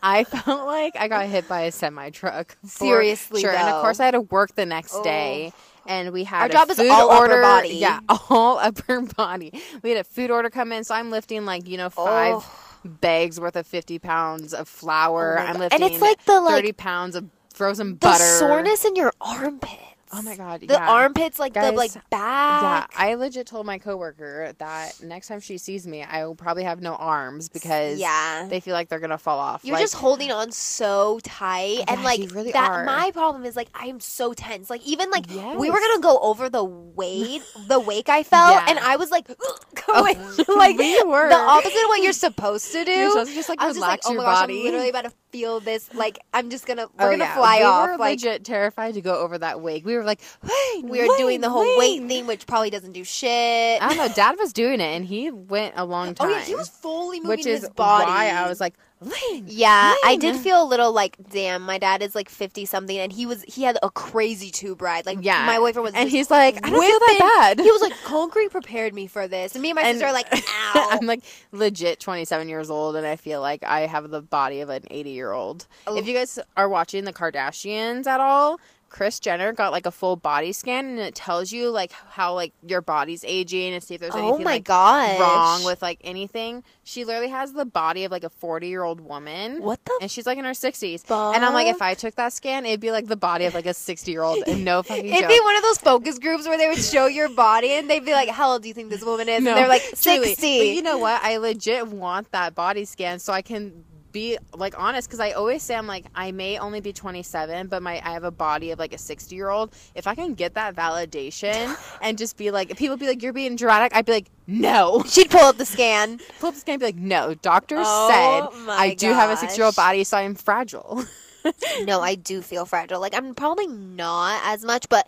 [0.04, 2.56] I felt like I got hit by a semi truck.
[2.66, 3.52] Seriously, sure.
[3.52, 5.04] And of course, I had to work the next Oh.
[5.04, 5.54] day.
[5.88, 7.42] And we had Our a job is food all upper order.
[7.44, 7.76] body.
[7.76, 8.00] Yeah,
[8.32, 9.62] all upper body.
[9.84, 12.65] We had a food order come in, so I'm lifting like you know five oh.
[12.86, 15.38] Bags worth of fifty pounds of flour.
[15.40, 18.24] Oh I'm lifting And it's like the, like- thirty pounds of frozen the butter.
[18.24, 19.74] soreness in your armpits.
[20.14, 20.62] Oh my god!
[20.62, 20.90] The yeah.
[20.90, 22.86] armpits, like the Guys, like Yeah.
[22.96, 26.80] I legit told my coworker that next time she sees me, I will probably have
[26.82, 28.46] no arms because yeah.
[28.50, 29.62] they feel like they're gonna fall off.
[29.66, 32.70] You're Like, just holding on so tight, oh and like really that.
[32.70, 32.86] are.
[32.86, 34.70] My problem is like I'm so tense.
[34.70, 38.66] Like even like we were gonna go over the wake, the wake I felt, Yeah.
[38.70, 40.18] and I was like oh, going
[40.58, 41.30] like we were.
[41.30, 42.92] the opposite of what you're supposed to do.
[42.92, 44.60] You're supposed to just like I was just like, relax oh your my gosh, body.
[44.60, 45.94] I'm literally about to feel this.
[45.94, 47.36] Like I'm just gonna, we're Oh, gonna yeah.
[47.36, 47.90] fly we off.
[47.90, 49.86] Were like legit terrified to go over that wake.
[49.86, 51.78] We were like, wait, we were wait, doing the whole wait.
[52.00, 53.82] weight thing, which probably doesn't do shit.
[53.82, 54.08] I don't know.
[54.14, 56.28] Dad was doing it, and he went a long time.
[56.30, 58.06] oh yeah, he was fully moving which is his body.
[58.10, 58.76] why I was like,
[59.06, 59.46] Lane.
[59.48, 63.12] Yeah, I did feel a little like, damn, my dad is like fifty something, and
[63.14, 65.06] he was he had a crazy tube ride.
[65.06, 65.46] Like, Yeah.
[65.46, 67.60] my boyfriend was, And he's like, I don't feel that bad.
[67.64, 70.14] He was like, concrete prepared me for this, and me and my And- sister are
[70.14, 70.88] like, ow.
[70.92, 74.70] I'm like legit 27 years old, and I feel like I have the body of
[74.70, 75.68] an 80 year old.
[75.88, 75.96] Oh.
[75.96, 78.60] If you guys are watching the Kardashians at all,
[78.96, 82.54] Kris Jenner got like a full body scan, and it tells you like how like
[82.66, 86.64] your body's aging and see if there's oh anything my like, wrong with like anything.
[86.86, 89.62] She literally has the body of like a 40 year old woman.
[89.62, 91.12] what the And she's like in her 60s.
[91.36, 93.66] And I'm like, if I took that scan, it'd be like the body of like
[93.66, 94.42] a 60 year old.
[94.48, 95.30] And no fucking It'd joke.
[95.30, 98.14] be one of those focus groups where they would show your body and they'd be
[98.14, 100.28] like, "How old do you think this woman is?" No, and they're like, truly.
[100.30, 100.60] 60.
[100.60, 101.22] But you know what?
[101.22, 103.84] I legit want that body scan so I can
[104.16, 107.84] be like honest because I always say I'm like I may only be 27, but
[107.84, 109.76] my I have a body of like a 60 year old.
[109.94, 113.58] If I can get that validation and just be like, people be like, "You're being
[113.58, 116.20] dramatic," I'd be like, "No." She'd pull up the scan.
[116.40, 119.36] Pull up the scan and be like, "No." Doctor Oh said I do have a
[119.36, 121.04] 60 year old body, so I'm fragile.
[121.84, 123.02] no, I do feel fragile.
[123.02, 125.08] Like I'm probably not as much, but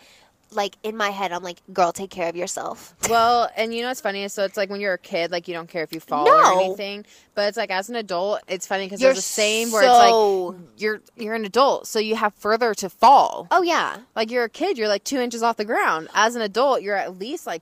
[0.51, 3.87] like in my head, I'm like, "Girl, take care of yourself." Well, and you know
[3.89, 4.27] what's funny?
[4.27, 6.31] So it's like when you're a kid, like you don't care if you fall No.
[6.55, 7.05] or anything.
[7.35, 9.89] But it's like as an adult, it's funny because You're there's the same where it's
[9.89, 13.47] like you're you're an adult, so you have further to fall.
[13.51, 13.97] Oh yeah.
[14.15, 16.07] Like you're a kid, you're like two inches off the ground.
[16.13, 17.61] As an adult, you're at least like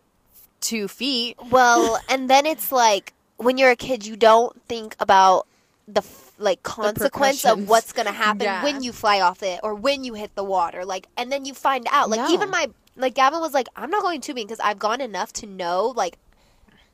[0.62, 1.38] two feet.
[1.52, 5.46] Well, and then it's like when you're a kid, you don't think about
[5.88, 6.02] the
[6.38, 8.64] like consequence of what's gonna happen Yeah.
[8.64, 10.84] when you fly off it or when you hit the water.
[10.86, 12.10] Like, and then you find out.
[12.10, 12.30] Like, No.
[12.30, 15.46] even my like Gavin was like, "I'm not going tubing because I've gone enough to
[15.48, 16.18] know." Like,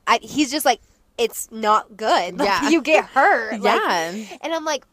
[0.08, 0.82] I he's just like,
[1.18, 2.38] "It's not good.
[2.40, 2.70] Like, Yeah.
[2.70, 4.86] you get hurt." Like, yeah, and I'm like,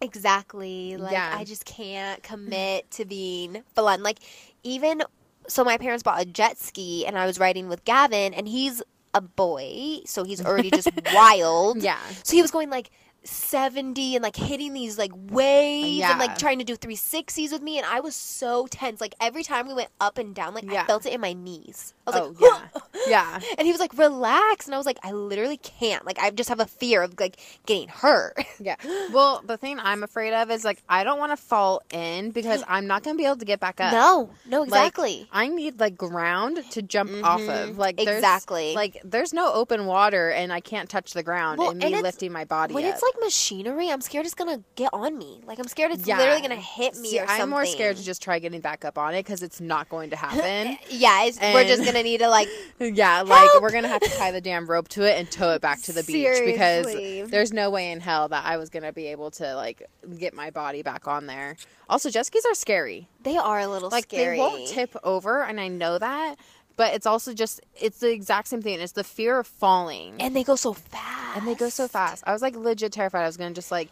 [0.00, 0.96] exactly.
[0.96, 1.34] Like, Yeah.
[1.36, 4.02] I just can't commit to being fun.
[4.02, 4.18] Like,
[4.62, 5.02] even
[5.46, 8.82] so, my parents bought a jet ski, and I was riding with Gavin, and he's
[9.12, 11.82] a boy, so he's already just wild.
[11.82, 11.98] yeah.
[12.22, 12.90] So he was going like
[13.24, 17.78] 70 and like hitting these like waves and like trying to do 360s with me
[17.78, 19.00] and I was so tense.
[19.00, 20.86] Like every time we went up and down, like I Yeah.
[20.86, 21.94] felt it in my knees.
[22.06, 23.40] I was Oh like, yeah, yeah.
[23.58, 24.66] and he was like, relax.
[24.66, 26.04] And I was like, I literally can't.
[26.04, 28.36] Like I just have a fear of like getting hurt.
[28.60, 28.76] Yeah.
[29.12, 32.62] Well, the thing I'm afraid of is like I don't want to fall in because
[32.68, 33.92] I'm not gonna be able to get back up.
[33.92, 35.28] no, no, Like, exactly.
[35.32, 37.70] I need like ground to jump off of.
[37.70, 37.78] Mhm.
[37.78, 38.74] Like Exactly.
[38.74, 41.98] Like there's no open water and I can't touch the ground Well, and and me
[41.98, 42.74] it's- lifting my body.
[42.74, 42.94] when up.
[42.94, 45.40] it's like machinery, I'm scared it's gonna get on me.
[45.46, 46.18] Like I'm scared it's Yeah.
[46.18, 47.42] literally gonna hit me See, or something.
[47.42, 50.10] I'm more scared to just try getting back up on it because it's not going
[50.10, 50.76] to happen.
[50.90, 52.48] yeah, it's, we're just gonna need to like
[52.80, 53.62] yeah, like Help!
[53.62, 55.92] we're gonna have to tie the damn rope to it and tow it back to
[55.92, 56.86] the beach because
[57.30, 59.82] there's no way in hell that I was gonna be able to like
[60.18, 61.56] get my body back on there.
[61.88, 63.08] Also, jet skis are scary.
[63.22, 64.36] they are a little Like scary.
[64.36, 66.36] they won't tip over, and I know that.
[66.76, 68.80] But it's also just it's the exact same thing.
[68.80, 70.16] It's the fear of falling.
[70.20, 71.36] and they go so fast.
[71.36, 72.24] and they go so fast.
[72.26, 73.22] I was like legit terrified.
[73.22, 73.88] I was gonna just like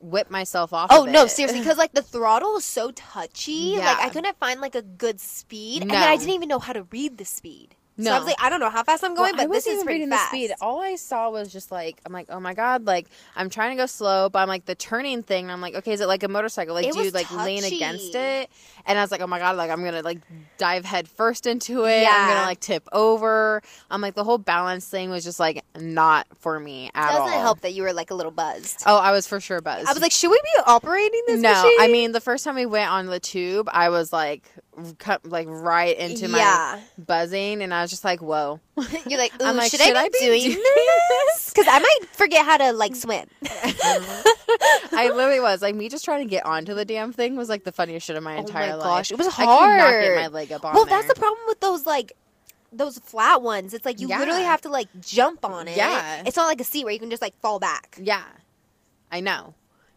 [0.00, 0.88] whip myself off.
[0.92, 3.76] Oh of no, seriously, because like the throttle was so touchy.
[3.76, 5.94] Like I couldn't find like a good speed, and No.
[5.98, 7.74] then I didn't even know how to read the speed.
[7.98, 9.82] So I was like, I don't know how fast I'm going, Well, but this is
[9.82, 10.30] pretty fast.
[10.30, 10.54] the speed.
[10.60, 13.82] All I saw was just like I'm like, oh my god, like I'm trying to
[13.82, 15.50] go slow, but I'm like the turning thing.
[15.50, 16.74] I'm like, okay, is it like a motorcycle?
[16.74, 18.50] Like It do you like lean against it?
[18.84, 20.20] And I was like, oh my god, like I'm gonna like
[20.58, 22.02] dive head first into it.
[22.02, 22.14] Yeah.
[22.14, 23.62] I'm gonna like tip over.
[23.90, 27.26] I'm like the whole balance thing was just like not for me at all.
[27.26, 28.82] Doesn't help that you were like a little buzzed.
[28.84, 29.88] Oh, I was for sure buzzed.
[29.88, 31.76] I was like, should we be operating this no, machine?
[31.80, 34.44] I mean the first time we went on the tube, I was like,
[34.98, 38.60] cut, like right into my buzzing, and I was just like, whoa.
[39.06, 41.42] You're like, Ooh, I'm like, should, should I I be, be doing doing this?
[41.56, 43.26] Because I might forget how to like swim.
[44.92, 47.64] I literally was like me just trying to get onto the damn thing was like
[47.64, 48.84] the funniest shit of my Oh entire my life.
[48.84, 49.48] gosh, it was hard.
[49.80, 50.96] I could not get my leg up on well, there.
[51.00, 52.12] that's the problem with those like
[52.72, 53.72] those flat ones.
[53.72, 54.18] It's like you Yeah.
[54.18, 55.76] literally have to like jump on it.
[55.76, 56.22] Yeah.
[56.26, 57.96] it's not like a seat where you can just like fall back.
[58.00, 58.22] Yeah,
[59.10, 59.54] I know.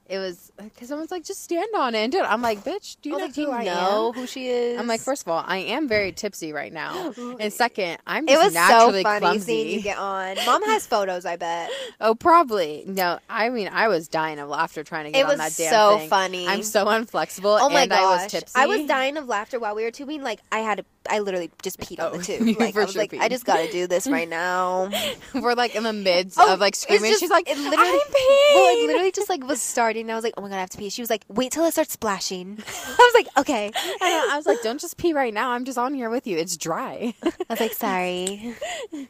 [0.10, 2.24] It was because someone's like, just stand on it and do it.
[2.24, 4.80] I'm like, bitch, do you know like, do who you I know who she is?
[4.80, 8.32] I'm like, first of all, I am very tipsy right now, and second, I'm it
[8.32, 9.39] just was so funny clumsy.
[9.39, 10.36] seeing you get on.
[10.47, 11.70] Mom has photos, I bet.
[12.01, 12.84] Oh, probably.
[12.88, 15.55] No, I mean, I was dying of laughter trying to get It on was that
[15.55, 16.10] damn so thing.
[16.10, 16.47] funny.
[16.47, 17.60] I'm so unflexible.
[17.62, 18.53] Oh my and gosh, I was tipsy.
[18.55, 20.24] I was dying of laughter while we were tubing.
[20.24, 22.57] Like I had to, I literally just peed on Oh, the tube.
[22.59, 23.19] Like I was sure like, peed.
[23.19, 24.89] I just got to do this right now.
[25.33, 27.09] We're like in the midst Oh, of like screaming.
[27.11, 28.55] just- She's like, it I'm literally- peeing.
[28.55, 30.03] Well, it literally just like was starting.
[30.03, 30.89] And I was like, oh my god, I have to pee.
[30.89, 32.57] She was like, wait till it starts splashing.
[32.87, 33.65] I was like, okay.
[33.67, 35.51] And I was like, don't just pee right now.
[35.51, 36.37] I'm just on here with you.
[36.37, 37.13] It's dry.
[37.23, 38.55] I was like, sorry.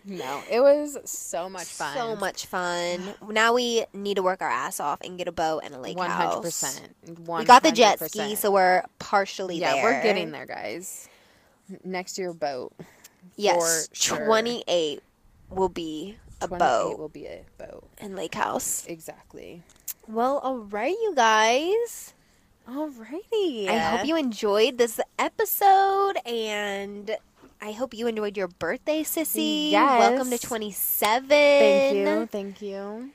[0.06, 1.96] no, it was so much fun.
[1.96, 3.02] So much fun.
[3.28, 5.98] Now we need to work our ass off and get a boat and a lake
[5.98, 6.44] One hundred house.
[6.44, 6.96] percent.
[7.28, 9.84] We got the jet ski, so we're partially yeah, there.
[9.84, 11.08] we're getting there, guys.
[11.84, 12.74] Next year, boat.
[13.36, 14.26] Yes, sure.
[14.26, 15.02] twenty eight
[15.50, 17.84] will be a 28 boat will be a boat.
[18.00, 18.86] in lake house.
[18.88, 19.64] Exactly.
[20.08, 22.14] Well, all right, you guys.
[22.68, 23.68] Alrighty.
[23.68, 27.18] I hope you enjoyed this episode and
[27.62, 29.72] I hope you enjoyed your birthday, Sissy.
[29.72, 30.00] Yes.
[30.00, 31.28] Welcome to 27.
[31.30, 32.26] Thank you.
[32.32, 33.10] Thank you.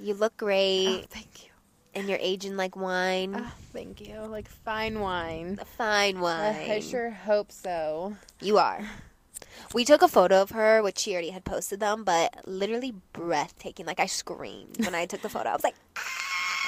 [0.00, 1.50] You look Oh, great thank you.
[1.96, 3.34] And you're aging like wine.
[3.36, 4.20] Oh, thank you.
[4.20, 5.58] Like fine wine.
[5.60, 6.70] A fine wine.
[6.70, 8.16] I sure hope so.
[8.40, 8.84] You are.
[9.72, 13.86] We took a photo of her, which she already had posted them, but literally breathtaking.
[13.86, 15.48] Like I screamed when I took the photo.
[15.48, 15.74] I was like,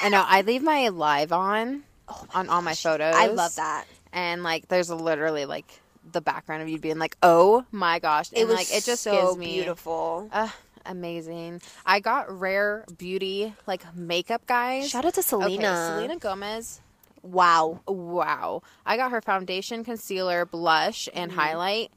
[0.02, 0.24] I know.
[0.26, 3.14] I leave my live on oh on all my photos.
[3.14, 3.86] I love that.
[4.12, 5.80] And like, there's literally like
[6.12, 9.02] the background of you being like, "Oh my gosh!" And It was like it just
[9.02, 10.30] so gives me beautiful.
[10.32, 10.48] Uh,
[10.88, 11.60] amazing.
[11.86, 14.88] I got rare beauty like makeup guys.
[14.88, 15.54] Shout out to Selena.
[15.54, 16.80] Okay, Selena Gomez.
[17.22, 17.80] Wow.
[17.86, 18.62] Wow.
[18.86, 21.40] I got her foundation, concealer, blush, and Mm-hmm.
[21.40, 21.90] highlight.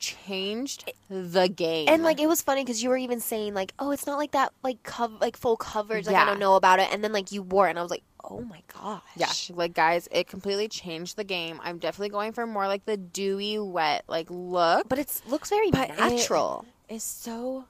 [0.00, 1.88] Changed the game.
[1.88, 4.32] And like it was funny because you were even saying like, oh, it's not like
[4.32, 6.06] that like cov- like full coverage.
[6.06, 6.88] Like I don't know about it.
[6.92, 9.00] And then like you wore it, and I was like, oh my gosh.
[9.16, 11.58] yeah, like guys, it completely changed the game.
[11.62, 14.88] I'm definitely going for more like the dewy, wet like look.
[14.90, 16.66] But it looks very But natural.
[16.88, 17.64] It is so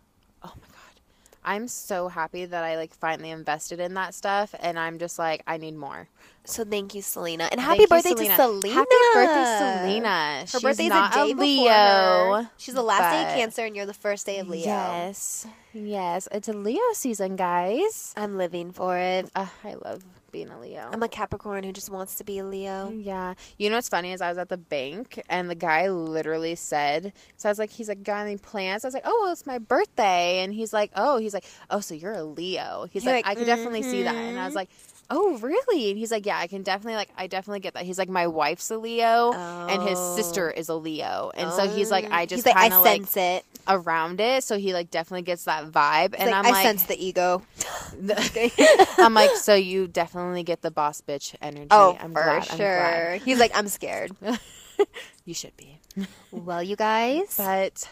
[0.44, 1.00] oh my god
[1.44, 5.42] i'm so happy that i like finally invested in that stuff and i'm just like
[5.46, 6.08] i need more
[6.46, 8.28] so thank you, Selena, and Thank happy you, birthday Selena.
[8.28, 8.74] to Selena.
[8.74, 12.50] happy birthday selena Her She's birthday's not a day a before leo her.
[12.58, 14.64] She's the last day of Cancer, and you're the first day of Leo.
[14.66, 19.30] yes yes it's a leo season guys I'm living for it.
[19.34, 20.02] uh, i love
[20.34, 22.90] being a leo I'm a Capricorn who just wants to be a Leo.
[22.90, 23.34] yeah.
[23.56, 27.12] You know what's funny is I was at the bank and the guy literally said,
[27.36, 28.84] so I was like, he's like, got any plans?
[28.84, 30.42] I was like, oh, well, it's my birthday.
[30.42, 32.86] And he's like, oh, he's like, oh, so you're a Leo.
[32.90, 34.14] He's like, like, I could definitely see that.
[34.14, 34.56] And I was mhm.
[34.56, 34.70] like,
[35.10, 35.90] oh, really?
[35.90, 37.84] And he's like, yeah, I can definitely, like, I definitely get that.
[37.84, 40.16] He's like, my wife's a Leo and his Oh.
[40.16, 41.30] sister is a Leo.
[41.34, 43.44] And so he's like, I just He's like, I kind of like sense it.
[43.68, 44.44] around it.
[44.44, 46.14] So he like definitely gets that vibe.
[46.14, 47.42] He's and like, I'm I like, sense the ego.
[48.98, 51.68] I'm like, so you definitely get the boss bitch energy.
[51.70, 52.56] Oh, I'm for glad, I'm glad.
[52.56, 53.14] sure.
[53.24, 54.12] He's like, I'm scared.
[55.24, 55.78] You should be.
[56.32, 57.34] well, you guys.
[57.38, 57.88] But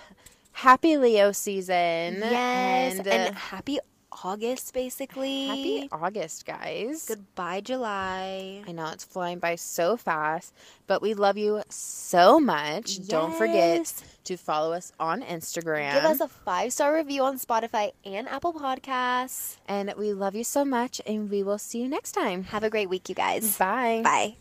[0.51, 2.19] happy Leo season.
[2.21, 3.79] yes, And, and, uh, happy
[4.25, 5.47] August, basically.
[5.47, 7.07] happy August, guys.
[7.07, 8.63] Goodbye, July.
[8.67, 10.53] I know it's flying by so fast,
[10.87, 13.07] but we love you so much.
[13.09, 13.93] Don't forget
[14.25, 15.95] to follow us on Instagram.
[15.95, 19.57] Give us a five star review on Spotify and Apple Podcasts.
[19.67, 22.45] and we love you so much, and we will see you next time.
[22.45, 23.57] Have a great week, you guys.
[23.59, 24.01] Bye.
[24.05, 24.37] Bye.